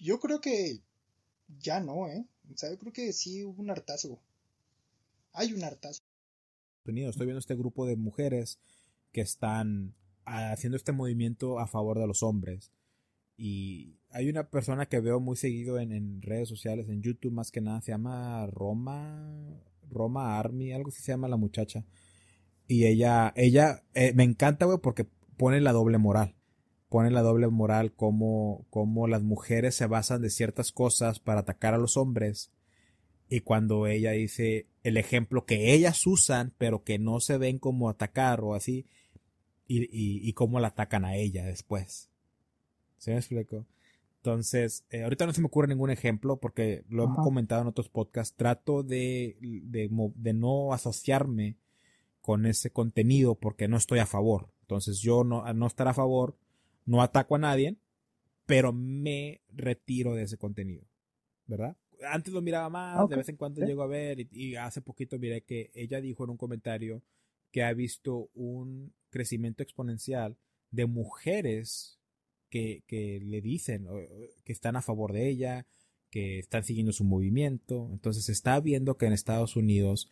[0.00, 0.80] yo creo que
[1.60, 2.24] ya no, ¿eh?
[2.52, 4.20] O sea, yo creo que sí hubo un hartazgo.
[5.32, 6.04] Hay un hartazgo.
[6.84, 8.58] Estoy viendo este grupo de mujeres
[9.12, 9.94] que están
[10.24, 12.72] haciendo este movimiento a favor de los hombres.
[13.36, 17.50] Y hay una persona que veo muy seguido en, en, redes sociales, en YouTube más
[17.50, 21.84] que nada, se llama Roma, Roma Army, algo así se llama la muchacha.
[22.66, 25.06] Y ella, ella, eh, me encanta, güey, porque
[25.36, 26.34] pone la doble moral.
[26.90, 31.74] Pone la doble moral como, como las mujeres se basan de ciertas cosas para atacar
[31.74, 32.50] a los hombres.
[33.28, 37.88] Y cuando ella dice el ejemplo que ellas usan, pero que no se ven como
[37.88, 38.86] atacar o así,
[39.68, 42.10] y, y, y cómo la atacan a ella después.
[42.96, 43.64] ¿Se me explico?
[44.16, 47.88] Entonces, eh, ahorita no se me ocurre ningún ejemplo porque lo hemos comentado en otros
[47.88, 48.36] podcasts.
[48.36, 51.56] Trato de, de, de no asociarme
[52.20, 54.50] con ese contenido porque no estoy a favor.
[54.62, 56.36] Entonces yo no, al no estar a favor,
[56.84, 57.76] no ataco a nadie,
[58.44, 60.84] pero me retiro de ese contenido.
[61.46, 61.76] ¿Verdad?
[62.10, 65.42] Antes lo miraba más, de vez en cuando llego a ver y, hace poquito miré
[65.42, 67.02] que ella dijo en un comentario
[67.50, 70.36] que ha visto un crecimiento exponencial
[70.70, 71.98] de mujeres
[72.50, 73.86] que, que le dicen
[74.44, 75.66] que están a favor de ella,
[76.10, 77.88] que están siguiendo su movimiento.
[77.92, 80.10] Entonces está viendo que en Estados Unidos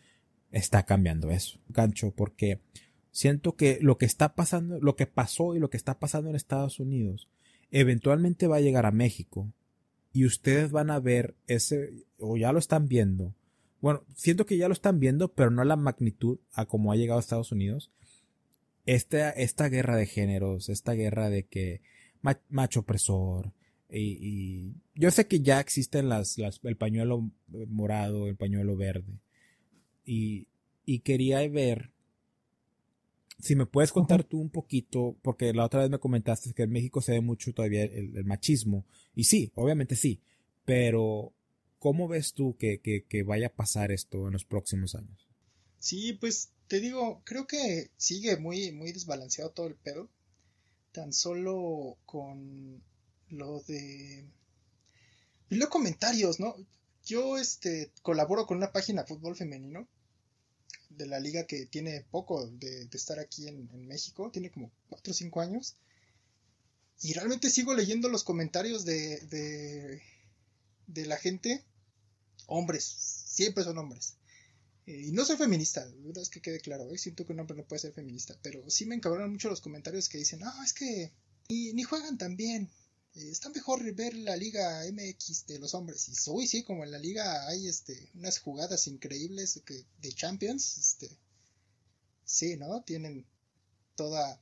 [0.51, 2.61] está cambiando eso, gancho, porque
[3.11, 6.37] siento que lo que está pasando, lo que pasó y lo que está pasando en
[6.37, 7.29] Estados Unidos,
[7.71, 9.53] eventualmente va a llegar a México
[10.13, 13.35] y ustedes van a ver ese, o ya lo están viendo.
[13.81, 16.97] Bueno, siento que ya lo están viendo, pero no a la magnitud a como ha
[16.97, 17.91] llegado a Estados Unidos.
[18.87, 21.83] Esta, esta guerra de géneros, esta guerra de que
[22.49, 23.53] macho opresor,
[23.89, 27.31] y, yo sé que ya existen las, las, el pañuelo
[27.69, 29.21] morado, el pañuelo verde,
[30.05, 30.49] y,
[30.85, 31.91] y quería ver
[33.39, 36.71] si me puedes contar tú un poquito, porque la otra vez me comentaste que en
[36.71, 40.21] México se ve mucho todavía el, machismo, y sí, obviamente sí,
[40.65, 41.33] pero
[41.79, 45.29] ¿cómo ves tú que, que, vaya a pasar esto en los próximos años?
[45.79, 50.09] Sí, pues te digo, creo que sigue muy, muy desbalanceado todo el pedo,
[50.93, 52.83] tan solo con
[53.29, 54.25] lo de...
[55.49, 56.57] Y los comentarios, ¿no?
[57.05, 59.87] Yo este colaboro con una página de fútbol femenino
[60.89, 65.15] de la liga que tiene poco de, estar aquí en, México, tiene como 4 o
[65.15, 65.77] 5 años.
[67.03, 70.03] Y realmente sigo leyendo los comentarios de, de,
[70.87, 71.63] de la gente,
[72.47, 74.17] hombres, siempre son hombres.
[74.87, 76.99] Y no soy feminista, la verdad es que quede claro, ¿eh?
[76.99, 80.09] siento que un hombre no puede ser feminista, pero sí me encabronan mucho los comentarios
[80.09, 81.13] que dicen, ah, es que
[81.49, 82.71] ni, ni juegan tan bien,
[83.17, 86.09] eh, está mejor ver la liga MX de los hombres.
[86.09, 90.77] Y uy, sí, como en la liga hay este, unas jugadas increíbles de Champions.
[90.77, 91.11] Este,
[92.25, 92.83] sí, ¿no?
[92.83, 93.27] Tienen
[93.95, 94.41] toda,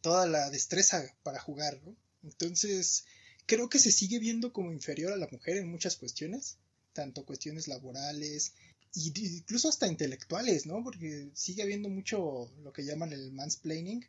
[0.00, 1.96] toda la destreza para jugar, ¿no?
[2.24, 3.04] Entonces,
[3.46, 6.58] creo que se sigue viendo como inferior a la mujer en muchas cuestiones,
[6.92, 8.54] tanto cuestiones laborales,
[8.94, 10.82] y incluso hasta intelectuales, ¿no?
[10.84, 14.04] Porque sigue habiendo mucho lo que llaman el mansplaining,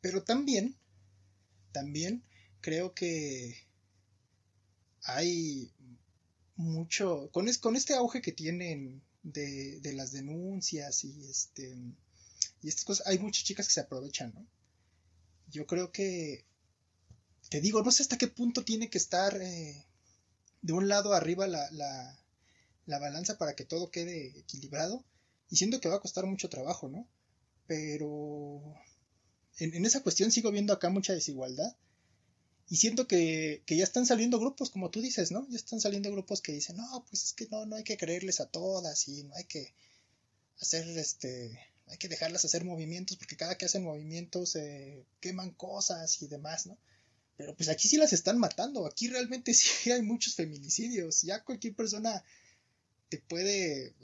[0.00, 0.76] pero también,
[1.72, 2.22] también
[2.60, 3.56] creo que
[5.02, 5.72] hay
[6.56, 11.76] mucho, con, con este auge que tienen de, de, las denuncias y este
[12.62, 14.46] y estas cosas, hay muchas chicas que se aprovechan, ¿no?
[15.50, 16.46] Yo creo que,
[17.50, 19.84] te digo, no sé hasta qué punto tiene que estar eh,
[20.62, 22.18] de un lado arriba la, la,
[22.86, 25.04] la balanza para que todo quede equilibrado.
[25.50, 27.06] Y siento que va a costar mucho trabajo, ¿no?
[27.66, 28.62] Pero
[29.58, 31.76] en, esa cuestión sigo viendo acá mucha desigualdad.
[32.68, 35.46] Y siento que, que, ya están saliendo grupos, como tú dices, ¿no?
[35.50, 38.40] Ya están saliendo grupos que dicen, no, pues es que no, no hay que creerles
[38.40, 39.74] a todas y no hay que
[40.60, 46.22] hacer este, hay que dejarlas hacer movimientos porque cada que hacen movimientos se queman cosas
[46.22, 46.78] y demás, ¿no?
[47.36, 51.74] Pero pues aquí sí las están matando, aquí realmente sí hay muchos feminicidios, ya cualquier
[51.74, 52.24] persona
[53.16, 53.94] te puede...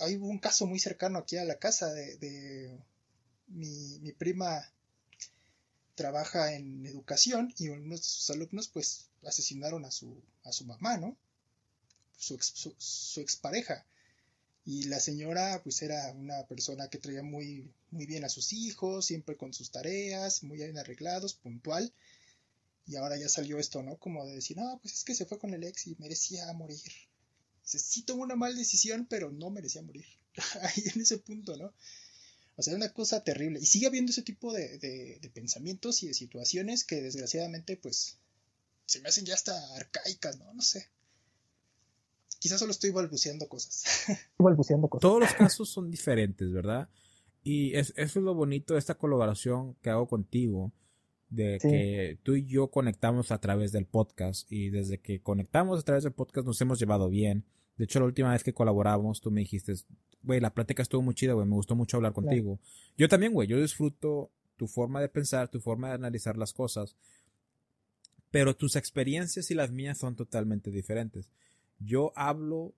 [0.00, 2.78] Hay un caso muy cercano aquí a la casa de,
[3.48, 4.70] mi, prima
[5.94, 10.98] trabaja en educación y unos de sus alumnos pues asesinaron a su, a su mamá,
[10.98, 11.16] ¿no?
[12.18, 13.86] Su, ex, su, expareja.
[14.66, 19.06] Y la señora pues era una persona que traía muy, muy bien a sus hijos,
[19.06, 21.90] siempre con sus tareas, muy bien arreglados, puntual.
[22.86, 23.96] Y ahora ya salió esto, ¿no?
[23.96, 26.82] Como de decir, no, pues es que se fue con el ex y merecía morir.
[27.66, 30.06] Dice, sí tomó una mala decisión, pero no merecía morir.
[30.62, 31.74] Ahí en ese punto, ¿no?
[32.54, 33.58] O sea, es una cosa terrible.
[33.60, 38.18] Y sigue habiendo ese tipo de, de, pensamientos y de situaciones que desgraciadamente, pues,
[38.86, 40.54] se me hacen ya hasta arcaicas, ¿no?
[40.54, 40.86] No sé.
[42.38, 43.84] Quizás solo estoy balbuceando cosas.
[44.38, 45.02] balbuceando cosas.
[45.02, 46.88] Todos los casos son diferentes, ¿verdad?
[47.42, 50.72] Y es, eso es lo bonito de esta colaboración que hago contigo
[51.28, 55.82] de que tú y yo conectamos a través del podcast y desde que conectamos a
[55.82, 57.44] través del podcast nos hemos llevado bien.
[57.76, 59.74] De hecho, la última vez que colaboramos, tú me dijiste,
[60.22, 62.58] güey, la plática estuvo muy chida, güey, me gustó mucho hablar contigo.
[62.96, 66.96] Yo también, güey, yo disfruto tu forma de pensar, tu forma de analizar las cosas,
[68.30, 71.30] pero tus experiencias y las mías son totalmente diferentes.
[71.78, 72.74] Yo hablo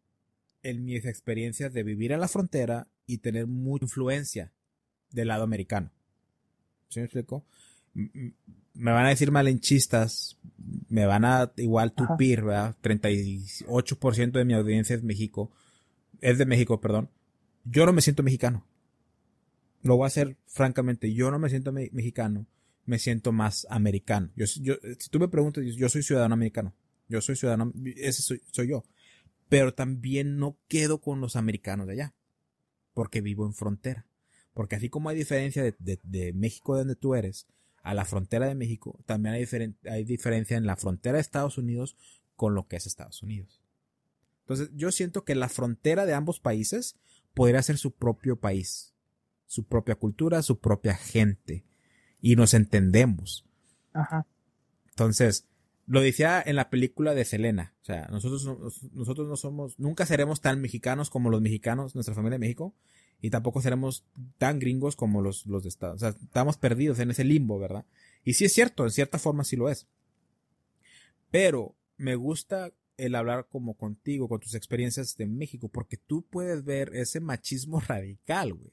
[0.63, 4.53] en mis experiencias de vivir en la frontera y tener mucha influencia
[5.11, 5.91] del lado americano.
[6.89, 7.45] ¿Sí me explico?
[8.79, 10.39] Me van a decir malenchistas,
[10.89, 12.77] me van a igual tupir, ¿verdad?
[12.81, 15.51] 38% de mi audiencia es México,
[16.21, 17.11] es de México, perdón.
[17.65, 18.65] Yo no me siento mexicano.
[19.83, 22.47] Lo voy a hacer francamente, yo no me siento mexicano,
[22.87, 24.31] me siento más americano.
[24.37, 26.73] Yo, yo, si tú me preguntas, yo soy ciudadano americano.
[27.09, 28.85] Yo soy ciudadano, ese soy, soy yo.
[29.49, 32.15] Pero también no quedo con los americanos de allá,
[32.95, 34.07] porque vivo en frontera.
[34.55, 37.47] Porque así como hay diferencia de, de, de México donde tú eres,
[37.83, 39.47] a la frontera de México, también hay,
[39.91, 41.97] hay diferencia en la frontera de Estados Unidos
[42.37, 43.63] con lo que es Estados Unidos.
[44.41, 46.97] Entonces, yo siento que la frontera de ambos países
[47.35, 48.95] podría ser su propio país,
[49.47, 51.65] su propia cultura, su propia gente.
[52.21, 53.47] Y nos entendemos.
[53.93, 54.27] Ajá.
[54.89, 55.47] Entonces,
[55.87, 57.75] lo decía en la película de Selena.
[57.83, 58.45] O sea, nosotros,
[58.93, 62.75] nosotros no somos, nunca seremos tan mexicanos como los mexicanos, nuestra familia de México,
[63.21, 64.05] y tampoco seremos
[64.39, 65.97] tan gringos como los, los de Estados.
[65.97, 67.85] O sea, estamos perdidos en ese limbo, ¿verdad?
[68.25, 69.87] Y sí es cierto, en cierta forma sí lo es.
[71.31, 76.65] Pero me gusta el hablar como contigo, con tus experiencias de México, porque tú puedes
[76.65, 78.73] ver ese machismo radical, güey.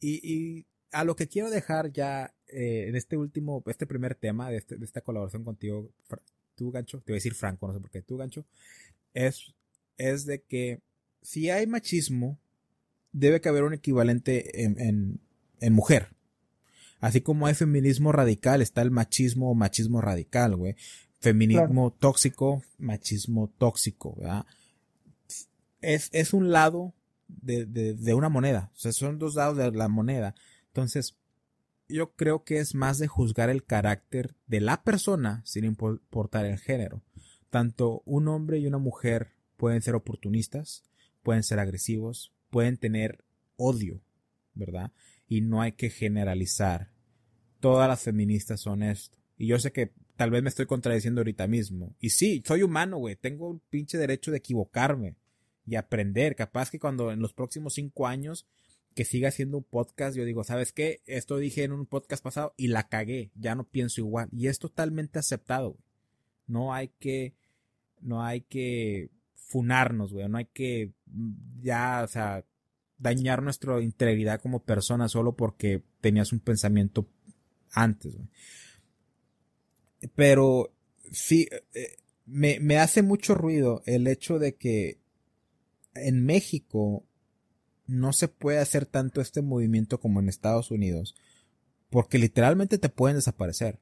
[0.00, 4.50] Y, y a lo que quiero dejar ya eh, en este último, este primer tema
[4.50, 5.90] de, este, esta colaboración contigo,
[6.54, 8.44] tú, Gancho, te voy a decir Franco, no sé por qué, tú, Gancho,
[9.14, 9.54] es,
[9.96, 10.80] es de que
[11.22, 12.38] si hay machismo,
[13.12, 15.20] debe que haber un equivalente en,
[15.60, 16.14] en, mujer.
[17.00, 20.76] Así como hay feminismo radical, está el machismo o machismo radical, güey.
[21.20, 24.46] Feminismo tóxico, machismo tóxico, ¿verdad?
[25.80, 26.94] Es, es un lado
[27.28, 28.70] de, de, de, una moneda.
[28.74, 30.34] O sea, son dos lados de la moneda.
[30.68, 31.16] Entonces,
[31.88, 36.58] yo creo que es más de juzgar el carácter de la persona sin importar el
[36.58, 37.02] género.
[37.50, 40.84] Tanto un hombre y una mujer pueden ser oportunistas,
[41.22, 43.24] pueden ser agresivos, pueden tener
[43.56, 44.00] odio,
[44.54, 44.92] ¿verdad?
[45.28, 46.90] Y no hay que generalizar.
[47.60, 49.18] Todas las feministas son esto.
[49.38, 51.94] Y yo sé que tal vez me estoy contradiciendo ahorita mismo.
[51.98, 53.16] Y sí, soy humano, güey.
[53.16, 55.16] Tengo un pinche derecho de equivocarme
[55.66, 56.36] y aprender.
[56.36, 58.46] Capaz que cuando en los próximos cinco años
[58.94, 61.00] que siga haciendo un podcast, yo digo, ¿sabes qué?
[61.06, 63.30] Esto dije en un podcast pasado y la cagué.
[63.34, 64.28] Ya no pienso igual.
[64.32, 65.78] Y es totalmente aceptado.
[66.46, 67.34] No hay que,
[68.00, 69.10] no hay que
[69.50, 70.28] funarnos, güey.
[70.28, 72.44] No hay que mm, ya, o sea,
[72.98, 77.08] dañar nuestra integridad como persona solo porque tenías un pensamiento
[77.72, 78.16] antes.
[80.14, 80.72] Pero
[81.10, 81.96] sí, eh,
[82.26, 85.00] me, me hace mucho ruido el hecho de que
[85.94, 87.04] en México
[87.86, 91.16] no se puede hacer tanto este movimiento como en Estados Unidos,
[91.90, 93.80] porque literalmente te pueden desaparecer.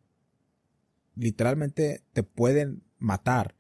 [1.14, 3.54] Literalmente te pueden matar.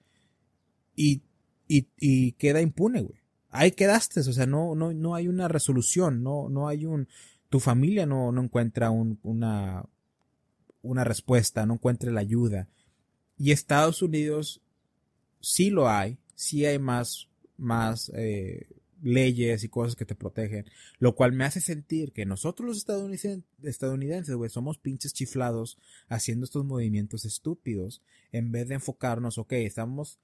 [0.96, 1.22] Y,
[1.68, 3.20] y, y queda impune, güey.
[3.50, 7.08] Ahí quedaste, o sea, no, no, no hay una resolución, no, no hay un,
[7.48, 9.84] tu familia no, no encuentra un, una,
[10.82, 12.68] una respuesta, no encuentra la ayuda.
[13.38, 14.60] Y Estados Unidos
[15.40, 18.66] sí lo hay, sí hay más, más eh,
[19.02, 20.66] leyes y cosas que te protegen,
[20.98, 26.44] lo cual me hace sentir que nosotros los estadounidenses, estadounidenses güey, somos pinches chiflados haciendo
[26.44, 28.02] estos movimientos estúpidos
[28.32, 30.18] en vez de enfocarnos, ok, estamos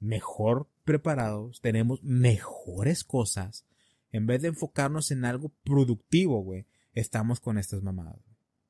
[0.00, 3.66] mejor preparados, tenemos mejores cosas,
[4.12, 8.20] en vez de enfocarnos en algo productivo, güey, estamos con estas mamadas.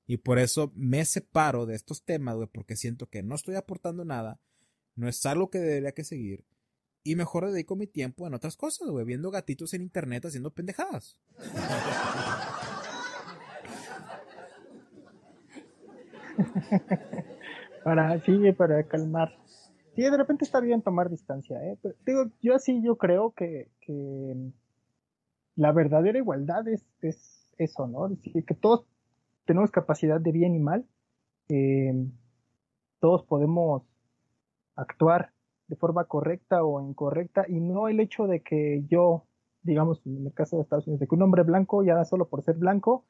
[0.07, 4.05] Y por eso me separo de estos temas, güey, porque siento que no estoy aportando
[4.05, 4.41] nada,
[4.95, 6.45] no es algo que debería que seguir,
[7.07, 11.21] y mejor dedico mi tiempo en otras cosas, güey, viendo gatitos en internet haciendo pendejadas.
[17.85, 19.39] para, sí, para calmar.
[19.97, 21.79] Sí, de repente está bien tomar distancia, ¿eh?
[22.05, 23.71] digo, yo así yo creo que,
[25.55, 28.07] la verdadera igualdad es, es eso, ¿no?
[28.09, 28.85] decir, que todos
[29.47, 30.85] tenemos capacidad de bien y mal.
[31.49, 31.95] Eh,
[33.01, 33.85] todos podemos
[34.75, 35.33] actuar
[35.69, 39.25] de forma correcta o incorrecta y no el hecho de que yo,
[39.63, 42.43] digamos, en el caso de Estados Unidos, de que un hombre blanco ya solo por
[42.43, 43.07] ser blanco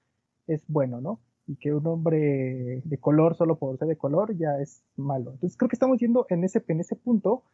[0.46, 1.18] es bueno, ¿no?
[1.46, 5.32] Y que un hombre de color solo por ser de color ya es malo.
[5.32, 7.44] Entonces creo que estamos yendo en ese, en ese punto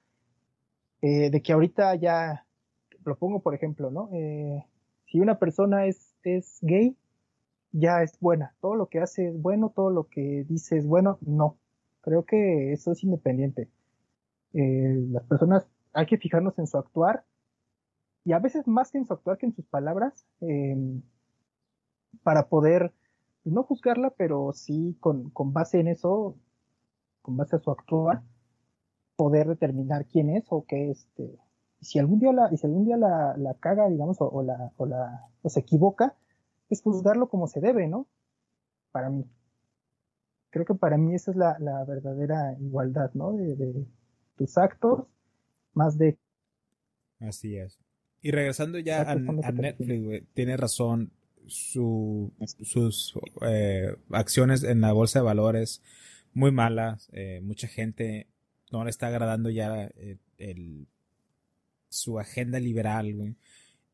[1.02, 2.46] eh, de que ahorita ya,
[3.04, 4.08] lo pongo por ejemplo, ¿no?
[4.12, 4.64] Eh,
[5.06, 6.96] si una persona es, es gay,
[7.72, 8.54] ya es buena.
[8.60, 11.58] Todo lo que hace es bueno, todo lo que dice es bueno, no.
[12.02, 13.68] Creo que eso es independiente.
[14.54, 17.24] Eh, las personas hay que fijarnos en su actuar
[18.24, 20.24] y a veces más que en su actuar que en sus palabras
[22.22, 22.92] para poder
[23.50, 26.36] no juzgarla pero sí con, con, base en eso
[27.22, 28.22] con base a su actuar
[29.16, 31.38] poder determinar quién es o qué este
[31.80, 34.86] si algún día la y si algún día la, la caga digamos o, la o
[34.86, 36.16] la o se equivoca
[36.70, 38.06] es juzgarlo como se debe no
[38.92, 39.24] para mí.
[40.50, 43.86] Creo que para mí esa es la, la verdadera igualdad no de
[44.36, 45.06] tus actos
[45.72, 46.18] más de...
[47.18, 47.78] Así es.
[48.20, 51.10] Y regresando ya a, Netflix, tiene razón,
[51.46, 52.32] su,
[52.62, 55.82] sus eh, acciones en la bolsa de valores
[56.34, 58.28] muy malas, eh, mucha gente
[58.70, 60.86] no le está agradando ya eh,
[61.88, 63.36] su agenda liberal.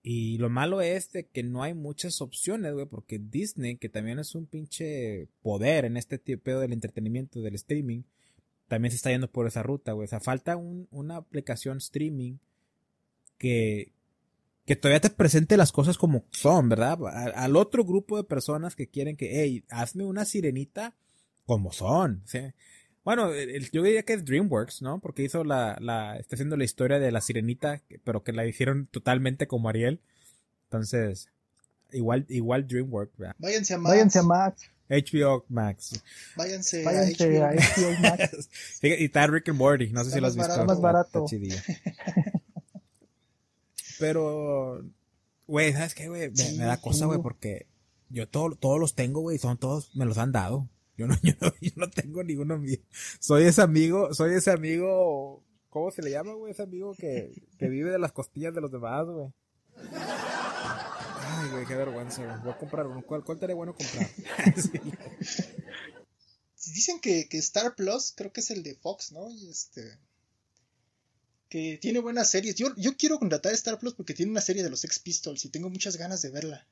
[0.02, 4.18] Y lo malo es de que no hay muchas opciones, güey, porque Disney, que también
[4.18, 8.02] es un pinche poder en este tipo del entretenimiento, del streaming,
[8.68, 10.04] también se está yendo por esa ruta, güey.
[10.04, 12.36] O sea, falta una aplicación streaming
[13.38, 13.92] que,
[14.68, 16.98] que todavía te presente las cosas como son, ¿verdad?
[17.34, 20.94] Al, otro grupo de personas que quieren que, hey, hazme una sirenita
[21.46, 22.22] como son.
[22.26, 22.52] ¿sí?
[23.02, 23.30] Bueno,
[23.72, 25.00] yo diría que es DreamWorks, ¿no?
[25.00, 28.88] Porque hizo la, la, está haciendo la historia de la sirenita, pero que la hicieron
[28.88, 30.02] totalmente como Ariel.
[30.64, 31.28] Entonces,
[31.90, 33.36] igual, igual DreamWorks, ¿verdad?
[33.38, 33.90] Váyanse a Max.
[33.94, 34.70] Váyanse a Max.
[34.90, 36.02] HBO Max.
[36.36, 38.00] Váyanse, Váyanse a, HBO.
[38.00, 38.50] Max.
[38.82, 40.50] y está Rick and Morty, no sé si lo has visto.
[40.50, 41.24] Está más barato.
[43.98, 44.84] Pero,
[45.46, 46.30] güey, ¿sabes qué, güey?
[46.30, 47.66] Me, da cosa, güey, porque
[48.08, 50.68] yo todo, todos los tengo, güey, son todos, me los han dado.
[50.96, 52.78] Yo no, yo no, yo no tengo ninguno mío.
[53.20, 56.52] Soy ese amigo, soy ese amigo, ¿cómo se le llama, güey?
[56.52, 59.28] Ese amigo que, que vive de las costillas de los demás, güey.
[61.30, 63.02] Ay, güey, qué vergüenza, Voy a comprar uno.
[63.06, 64.08] ¿Cuál, cuál estaría bueno comprar?
[66.74, 69.30] Dicen que, que, Star Plus, creo que es el de Fox, ¿no?
[69.30, 69.98] Y este.
[71.48, 72.56] Que tiene buenas series.
[72.56, 75.48] Yo, yo quiero contratar Star Plus porque tiene una serie de los Ex Pistols y
[75.48, 76.66] tengo muchas ganas de verla.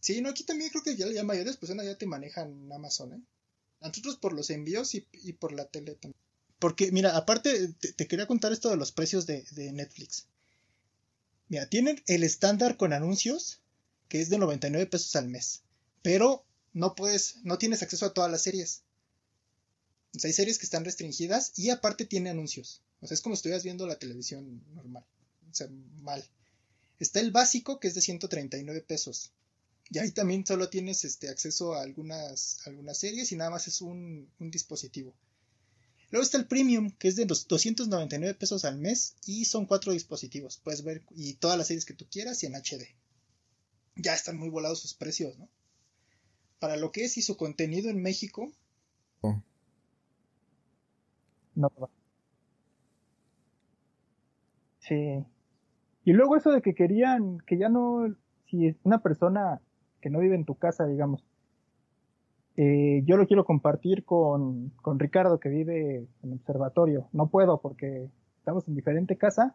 [0.00, 3.22] Sí, no, aquí también creo que ya, ya mayores personas ya te manejan Amazon, ¿eh?
[3.80, 6.20] nosotros por los envíos y, y, por la tele también.
[6.58, 10.26] Porque, mira, aparte, te, quería contar esto de los precios de, de Netflix.
[11.48, 13.60] Mira, tienen el estándar con anuncios
[14.08, 15.62] que es de 99 pesos al mes.
[16.02, 18.82] Pero no puedes, no tienes acceso a todas las series.
[20.22, 22.82] Hay series que están restringidas y aparte tiene anuncios.
[23.04, 25.04] O sea, es como si estuvieras viendo la televisión normal.
[25.50, 25.68] O sea,
[26.00, 26.24] mal.
[26.98, 29.30] Está el básico que es de 139 pesos.
[29.90, 33.82] Y ahí también solo tienes este acceso a algunas, algunas series y nada más es
[33.82, 35.14] un, un dispositivo.
[36.12, 39.92] Luego está el premium, que es de los 299 pesos al mes y son cuatro
[39.92, 40.56] dispositivos.
[40.64, 42.86] Puedes ver y todas las series que tú quieras y en HD.
[43.96, 45.50] ya están muy volados sus precios, ¿no?
[46.58, 48.50] Para lo que es y su contenido en México.
[49.20, 49.42] Oh.
[51.54, 51.70] No.
[54.88, 55.24] Sí.
[56.04, 58.14] Y luego eso de que querían, que ya no,
[58.46, 59.60] si es una persona
[60.00, 61.24] que no vive en tu casa, digamos,
[62.56, 67.08] eh, yo lo quiero compartir con, con Ricardo que vive en el observatorio.
[67.12, 68.08] No puedo porque
[68.38, 69.54] estamos en diferente casa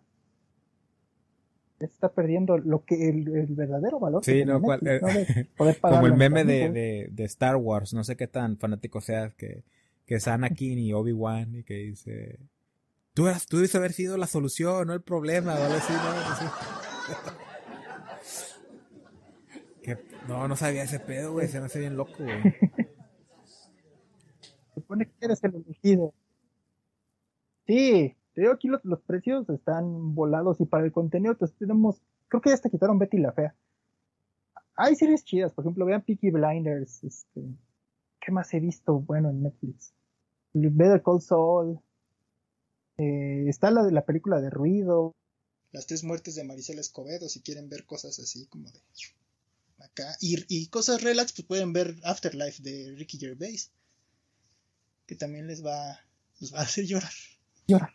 [1.80, 4.24] está perdiendo lo que el, verdadero valor.
[4.24, 5.00] Sí, no, eh,
[5.82, 9.64] como el meme de, de, Star Wars, no sé qué tan fanático seas, que,
[10.06, 12.40] que es Anakin y Obi-Wan y que dice,
[13.14, 15.80] tú, eras, tú debes haber sido la solución, no el problema, ¿vale?
[15.82, 15.94] Sí,
[20.28, 22.42] no, no, no sabía ese pedo, güey, se me hace bien loco, güey.
[24.74, 26.14] Supone que eres el elegido.
[27.66, 32.50] Sí, te aquí los, precios están volados y para el contenido pues tenemos, creo que
[32.50, 33.56] ya hasta quitaron Betty la Fea.
[34.76, 37.42] Hay series chidas, por ejemplo, vean Peaky Blinders, este,
[38.22, 39.94] ¿qué más he visto bueno en Netflix?
[40.54, 41.80] Better Call Saul,
[43.00, 45.16] eh, está la de la película de Ruido.
[45.72, 48.82] Las tres muertes de Maricela Escobedo, si quieren ver cosas así como de
[49.80, 50.18] acá.
[50.20, 53.72] Y, cosas relax, pues pueden ver Afterlife de Ricky Gervais,
[55.06, 56.00] que también les va,
[56.40, 57.12] les va a hacer llorar.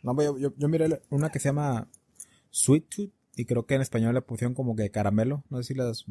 [0.02, 1.88] No, yo, yo, miré una que se llama
[2.50, 5.74] Sweet Tooth y creo que en español le pusieron como que caramelo, no sé si
[5.74, 6.06] lo has,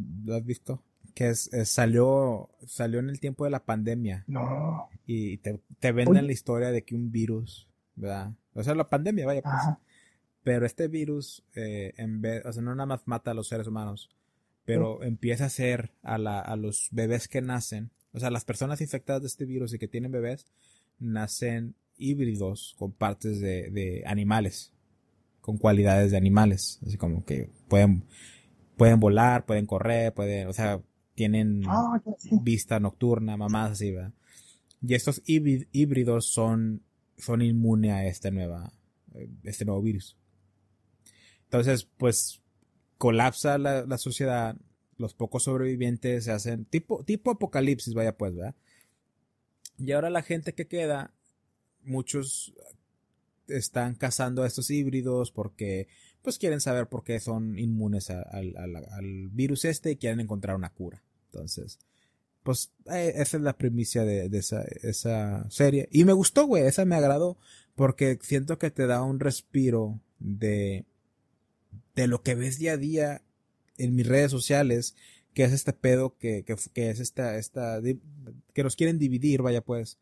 [0.46, 0.84] visto,
[1.16, 4.26] que es, salió salió en el tiempo de la pandemia.
[4.28, 4.90] No.
[5.08, 8.32] Y te, te venden la historia de que un virus, ¿verdad?
[8.54, 9.78] O sea, la pandemia, vaya pues.
[10.44, 13.68] Pero este virus, eh, en vez, o sea, no nada más mata a los seres
[13.68, 14.10] humanos,
[14.66, 18.82] pero empieza a hacer a, la, a los bebés que nacen, o sea, las personas
[18.82, 20.48] infectadas de este virus y que tienen bebés,
[21.00, 24.74] nacen híbridos con partes de, animales,
[25.42, 28.04] con cualidades de animales, así como que pueden,
[28.78, 30.82] pueden volar, pueden correr, pueden, o sea,
[31.16, 32.02] tienen ah,
[32.42, 34.14] vista nocturna, mamás así, ¿verdad?
[34.86, 36.82] Y estos híbridos son,
[37.18, 38.72] son inmunes a este, nueva,
[39.44, 40.18] este nuevo virus.
[41.46, 42.42] Entonces, pues,
[42.98, 44.56] colapsa la, la sociedad,
[44.98, 48.56] los pocos sobrevivientes se hacen tipo, tipo apocalipsis, vaya pues, ¿verdad?
[49.78, 51.14] Y ahora la gente que queda
[51.82, 52.54] muchos
[53.48, 55.88] están cazando a estos híbridos porque
[56.22, 61.04] pues quieren saber por qué son inmunes al virus este y quieren encontrar una cura.
[61.26, 61.80] Entonces,
[62.44, 65.88] pues eh, esa es la primicia de, esa, esa, serie.
[65.92, 67.38] Y me gustó, güey, esa me agradó
[67.76, 70.86] porque siento que te da un respiro de,
[71.96, 73.22] de lo que ves día a día
[73.78, 74.96] en mis redes sociales,
[75.34, 77.82] que es este pedo que, que, que es esta, esta,
[78.54, 79.98] que nos quieren dividir, vaya pues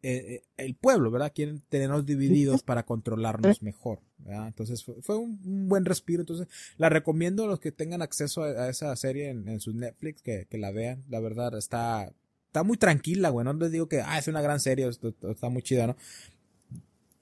[0.00, 1.32] eh, eh, el pueblo, ¿verdad?
[1.34, 4.46] Quieren tenernos divididos para controlarnos mejor, ¿verdad?
[4.46, 6.22] Entonces fue, un, buen respiro.
[6.22, 6.46] Entonces
[6.76, 10.46] la recomiendo a los que tengan acceso a, esa serie en, en, su Netflix que,
[10.52, 11.02] la vean.
[11.08, 12.12] La verdad está,
[12.46, 13.44] está muy tranquila, güey.
[13.44, 15.96] No les digo que, ah, es una gran serie, está muy chida, ¿no?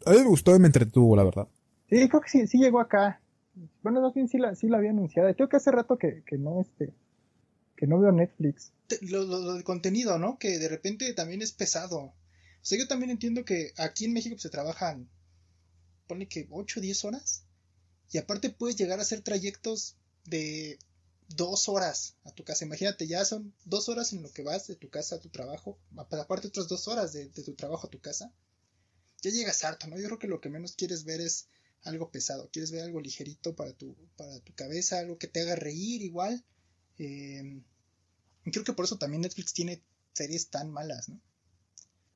[0.05, 1.49] A mí me gustó y me entretuvo, la verdad.
[1.89, 3.23] Sí, creo que sí, sí llegó acá.
[3.83, 5.35] Bueno, no sé sí la, sí la había anunciado.
[5.35, 6.93] Creo que hace rato que, que no, este,
[7.75, 8.73] que no veo Netflix.
[9.01, 10.39] Lo, lo, del contenido, ¿no?
[10.39, 12.13] Que de repente también es pesado.
[12.67, 15.09] O sea, yo también entiendo que aquí en México pues, se trabajan,
[16.09, 17.45] pone que 8 o 10 horas.
[18.11, 19.95] Y aparte puedes llegar a hacer trayectos
[20.25, 20.81] de
[21.29, 22.65] dos horas a tu casa.
[22.65, 25.79] Imagínate, ya son dos horas en lo que vas de tu casa a tu trabajo.
[25.97, 28.33] Aparte otras dos horas de, tu trabajo a tu casa.
[29.23, 29.97] Ya llegas harto, ¿no?
[29.97, 31.47] Yo creo que lo que menos quieres ver es
[31.85, 32.51] algo pesado.
[32.51, 36.45] Quieres ver algo ligerito para tu, para tu cabeza, algo que te haga reír igual.
[36.99, 37.63] Eh,
[38.45, 39.85] y creo que por eso también Netflix tiene
[40.15, 41.21] series tan malas, ¿no?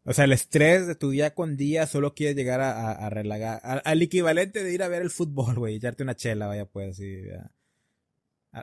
[0.04, 3.60] O sea, el estrés de tu día con día solo quieres llegar a, a, relagar.
[3.62, 5.76] al equivalente de ir a ver el fútbol, güey.
[5.76, 7.22] Echarte una chela, vaya, pues, sí.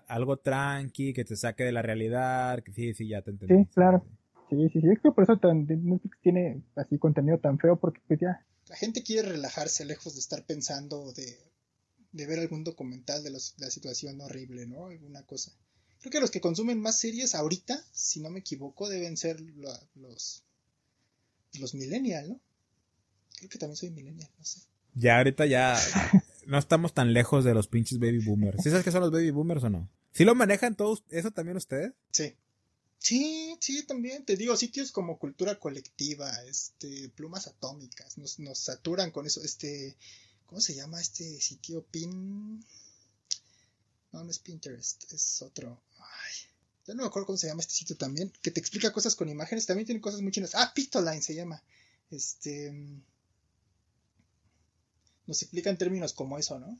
[0.08, 2.64] algo tranqui, que te saque de la realidad.
[2.64, 3.56] Que, sí, sí, ya te entendí.
[3.56, 4.06] Sí, claro.
[4.50, 4.88] Sí, sí, sí.
[4.92, 8.46] Es que por eso Netflix tiene así contenido tan feo, porque pues ya.
[8.70, 11.38] La gente quiere relajarse lejos de estar pensando de,
[12.12, 14.88] de ver algún documental de, los, de la situación horrible, ¿no?
[14.88, 15.52] Alguna cosa.
[16.02, 19.40] Creo que los que consumen más series ahorita, si no me equivoco, deben ser
[19.96, 20.44] los
[21.60, 22.40] los millennials, ¿no?
[23.38, 24.62] Creo que también soy millennial, no sé.
[24.96, 25.78] Ya ahorita ya
[26.48, 28.64] no estamos tan lejos de los pinches baby boomers.
[28.64, 29.90] ¿Sí sabes qué son los baby boomers o no?
[30.12, 31.94] ¿Sí lo manejan todos eso también ustedes?
[32.12, 32.36] Sí.
[33.00, 34.26] Sí, sí, también.
[34.26, 39.42] Te digo, sitios como cultura colectiva, este, plumas atómicas, nos, nos saturan con eso.
[39.44, 39.96] Este,
[40.48, 41.86] ¿cómo se llama este sitio?
[41.86, 42.66] Pin.
[44.12, 45.84] No, no es Pinterest, es otro.
[46.00, 46.34] Ay,
[46.96, 49.66] no me acuerdo cómo se llama este sitio también, que te explica cosas con imágenes,
[49.66, 50.56] también tiene cosas muy chinas.
[50.56, 51.62] Ah, Pictoline se llama.
[52.10, 52.72] Este.
[55.26, 56.80] Nos explica en términos como eso, ¿no?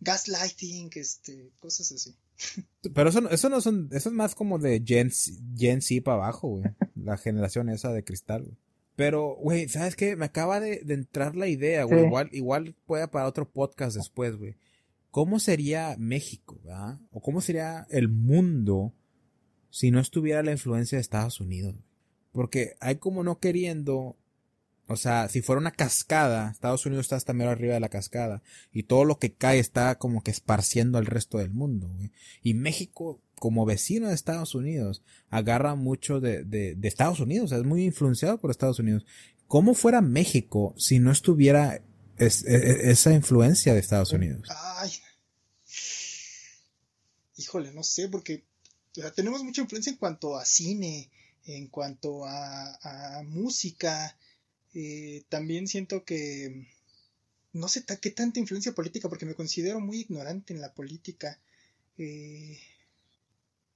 [0.00, 2.16] Gaslighting, este, cosas así.
[2.94, 5.10] Pero eso, eso no son, eso es más como de Gen,
[5.56, 6.64] Gen Z para abajo, güey.
[6.94, 8.56] La generación esa de cristal, güey.
[8.96, 10.16] Pero, güey, ¿sabes qué?
[10.16, 12.04] Me acaba de, entrar la idea, güey.
[12.04, 14.56] Igual, igual puede para otro podcast después, güey.
[15.10, 16.98] ¿Cómo sería México, verdad?
[17.10, 18.94] O cómo sería el mundo
[19.70, 21.76] si no estuviera la influencia de Estados Unidos?
[22.32, 24.16] Porque hay como no queriendo
[24.90, 28.42] o sea, si fuera una cascada, Estados Unidos está hasta medio arriba de la cascada
[28.72, 31.88] y todo lo que cae está como que esparciendo al resto del mundo.
[32.42, 37.62] Y México, como vecino de Estados Unidos, agarra mucho de, de, de Estados Unidos, es
[37.62, 39.06] muy influenciado por Estados Unidos.
[39.46, 41.76] ¿Cómo fuera México si no estuviera
[42.18, 44.48] e, e, esa influencia de Estados Unidos?
[44.76, 44.90] Ay.
[47.36, 48.42] Híjole, no sé, porque
[49.14, 51.10] tenemos mucha influencia en cuanto a cine,
[51.46, 54.16] en cuanto a, música,
[54.74, 56.66] eh, también siento que
[57.52, 61.38] no sé qué tanta influencia política, porque me considero muy ignorante en la política.
[61.98, 62.58] Eh,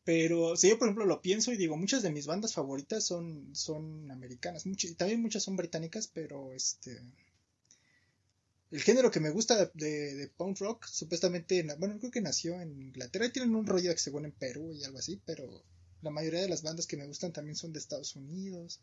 [0.04, 3.54] pero si yo, por ejemplo, lo pienso y digo, muchas de mis bandas favoritas son,
[3.54, 4.64] son americanas,
[4.96, 7.00] también muchas son británicas, pero este...
[8.74, 12.82] El género que me gusta de, de, punk rock, supuestamente, bueno, creo que nació en
[12.82, 15.44] Inglaterra, tienen un rollo que se en Perú y algo así, pero
[16.02, 18.80] la mayoría de las bandas que me gustan también son de Estados Unidos.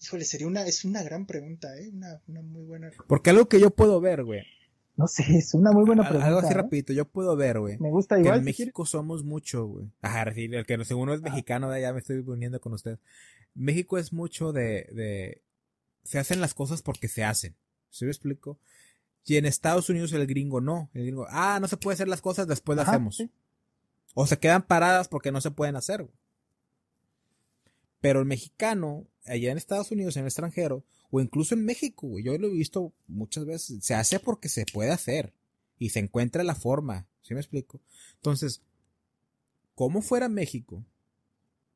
[0.00, 1.90] Híjole, sería una, es una gran pregunta, ¿eh?
[1.92, 2.92] Una, una muy buena.
[3.08, 4.42] Porque algo que yo puedo ver, güey.
[4.96, 6.28] No sé, es una muy buena pregunta.
[6.28, 6.54] Algo así ¿eh?
[6.54, 7.76] rapidito, yo puedo ver, güey.
[7.78, 8.34] Me gusta igual.
[8.34, 9.90] Que en México somos mucho, güey.
[10.00, 11.28] Ajá, el que según uno es ah.
[11.28, 13.00] mexicano, de allá me estoy uniendo con usted.
[13.52, 15.42] México es mucho de, de,
[16.04, 17.56] se hacen las cosas porque se hacen.
[17.90, 18.58] ¿Sí me explico?
[19.24, 20.90] Y en Estados Unidos el gringo no.
[20.94, 23.22] El gringo, ah, no se puede hacer las cosas, después las hacemos.
[24.14, 26.14] O se quedan paradas porque no se pueden hacer, güey.
[28.00, 32.36] Pero el mexicano allá en Estados Unidos, en el extranjero, o incluso en México, yo
[32.38, 35.34] lo he visto muchas veces, se hace porque se puede hacer
[35.78, 37.80] y se encuentra la forma, ¿sí me explico?
[38.16, 38.62] Entonces,
[39.74, 40.84] ¿cómo fuera México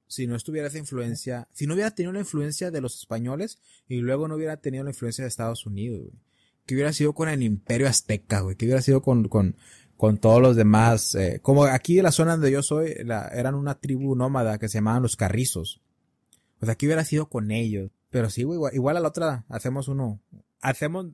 [0.06, 3.58] si no estuviera esa influencia, si no hubiera tenido la influencia de los españoles
[3.88, 6.18] y luego no hubiera tenido la influencia de Estados Unidos, güey?
[6.66, 8.56] ¿Qué hubiera sido con el imperio azteca, güey?
[8.56, 9.56] ¿Qué hubiera sido con, con,
[9.96, 11.14] con todos los demás?
[11.14, 14.68] Eh, como aquí en la zona donde yo soy, la, eran una tribu nómada que
[14.68, 15.82] se llamaban los carrizos.
[16.58, 17.90] Pues aquí hubiera sido con ellos.
[18.08, 20.22] Pero sí, igual, igual a la otra hacemos uno.
[20.62, 21.08] Hacemos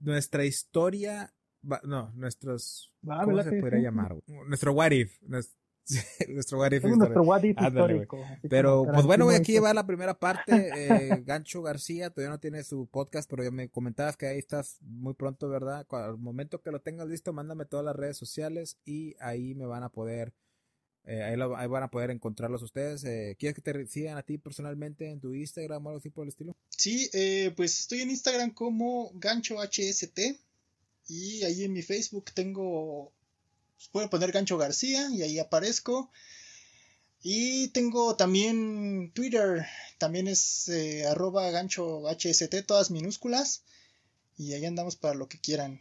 [0.00, 1.34] nuestra historia.
[1.82, 2.94] No, nuestros.
[3.04, 4.16] ¿Cómo se podría llamar?
[4.46, 5.20] Nuestro what if.
[5.22, 5.58] Nuestro,
[5.88, 6.84] what if.
[6.84, 8.18] nuestro what if histórico.
[8.48, 10.70] Pero, pues bueno, voy aquí llevar la primera parte.
[10.74, 14.78] Eh, Gancho García todavía no tiene su podcast, pero ya me comentabas que ahí estás
[14.82, 15.86] muy pronto, ¿verdad?
[15.90, 19.82] Al momento que lo tengas listo, mándame todas las redes sociales y ahí me van
[19.82, 20.32] a poder
[21.06, 23.04] eh, ahí, van a poder encontrarlos ustedes.
[23.04, 26.24] Eh, ¿Quieres que te sigan a ti personalmente en tu Instagram o algo así por
[26.24, 26.56] el estilo?
[26.68, 30.18] Sí, eh, pues estoy en Instagram como gancho HST
[31.08, 33.12] y ahí en mi Facebook tengo,
[33.76, 36.10] pues, puedo poner gancho García y ahí aparezco.
[37.22, 39.66] Y tengo también Twitter,
[39.98, 40.70] también es
[41.08, 43.62] arroba gancho HST, todas minúsculas.
[44.36, 45.80] Y ahí andamos para lo que quieran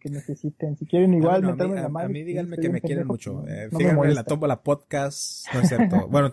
[0.00, 0.76] que necesiten.
[0.76, 2.06] Si quieren igual meterme en la mano.
[2.06, 3.46] A mí díganme que me quieren mucho.
[3.46, 6.08] Eh, fíjense en la Tómbola Podcast, no es cierto.
[6.10, 6.32] bueno,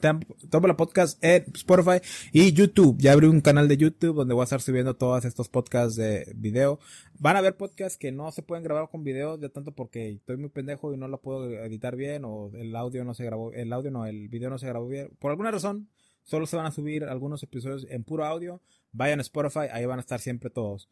[0.49, 1.99] Tómbola Podcast en Spotify
[2.31, 2.97] y YouTube.
[2.99, 6.31] Ya abrí un canal de YouTube donde voy a estar subiendo todos estos podcasts de
[6.35, 6.79] video.
[7.19, 10.37] Van a haber podcasts que no se pueden grabar con video de tanto porque estoy
[10.37, 13.73] muy pendejo y no lo puedo editar bien o el audio no se grabó, el
[13.73, 15.09] audio no, el video no se grabó bien.
[15.19, 15.89] Por alguna razón,
[16.23, 18.61] solo se van a subir algunos episodios en puro audio.
[18.93, 20.89] Vayan a Spotify, ahí van a estar siempre todos.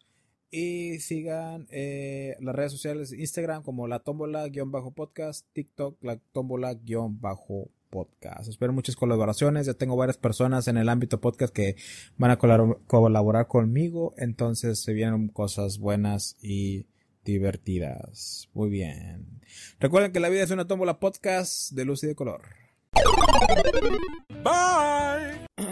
[0.52, 8.50] Y sigan eh, las redes sociales, Instagram como la tómbola-podcast, TikTok la tómbola-podcast.
[8.50, 9.68] Espero muchas colaboraciones.
[9.68, 11.76] Ya tengo varias personas en el ámbito podcast que
[12.18, 14.16] van a colaborar conmigo.
[14.18, 16.88] Entonces se vienen cosas buenas y
[17.24, 18.50] divertidas.
[18.54, 19.42] Muy bien.
[19.80, 22.42] Recuerden que la vida es una tómbola podcast de luz y de color.
[24.44, 25.69] Bye.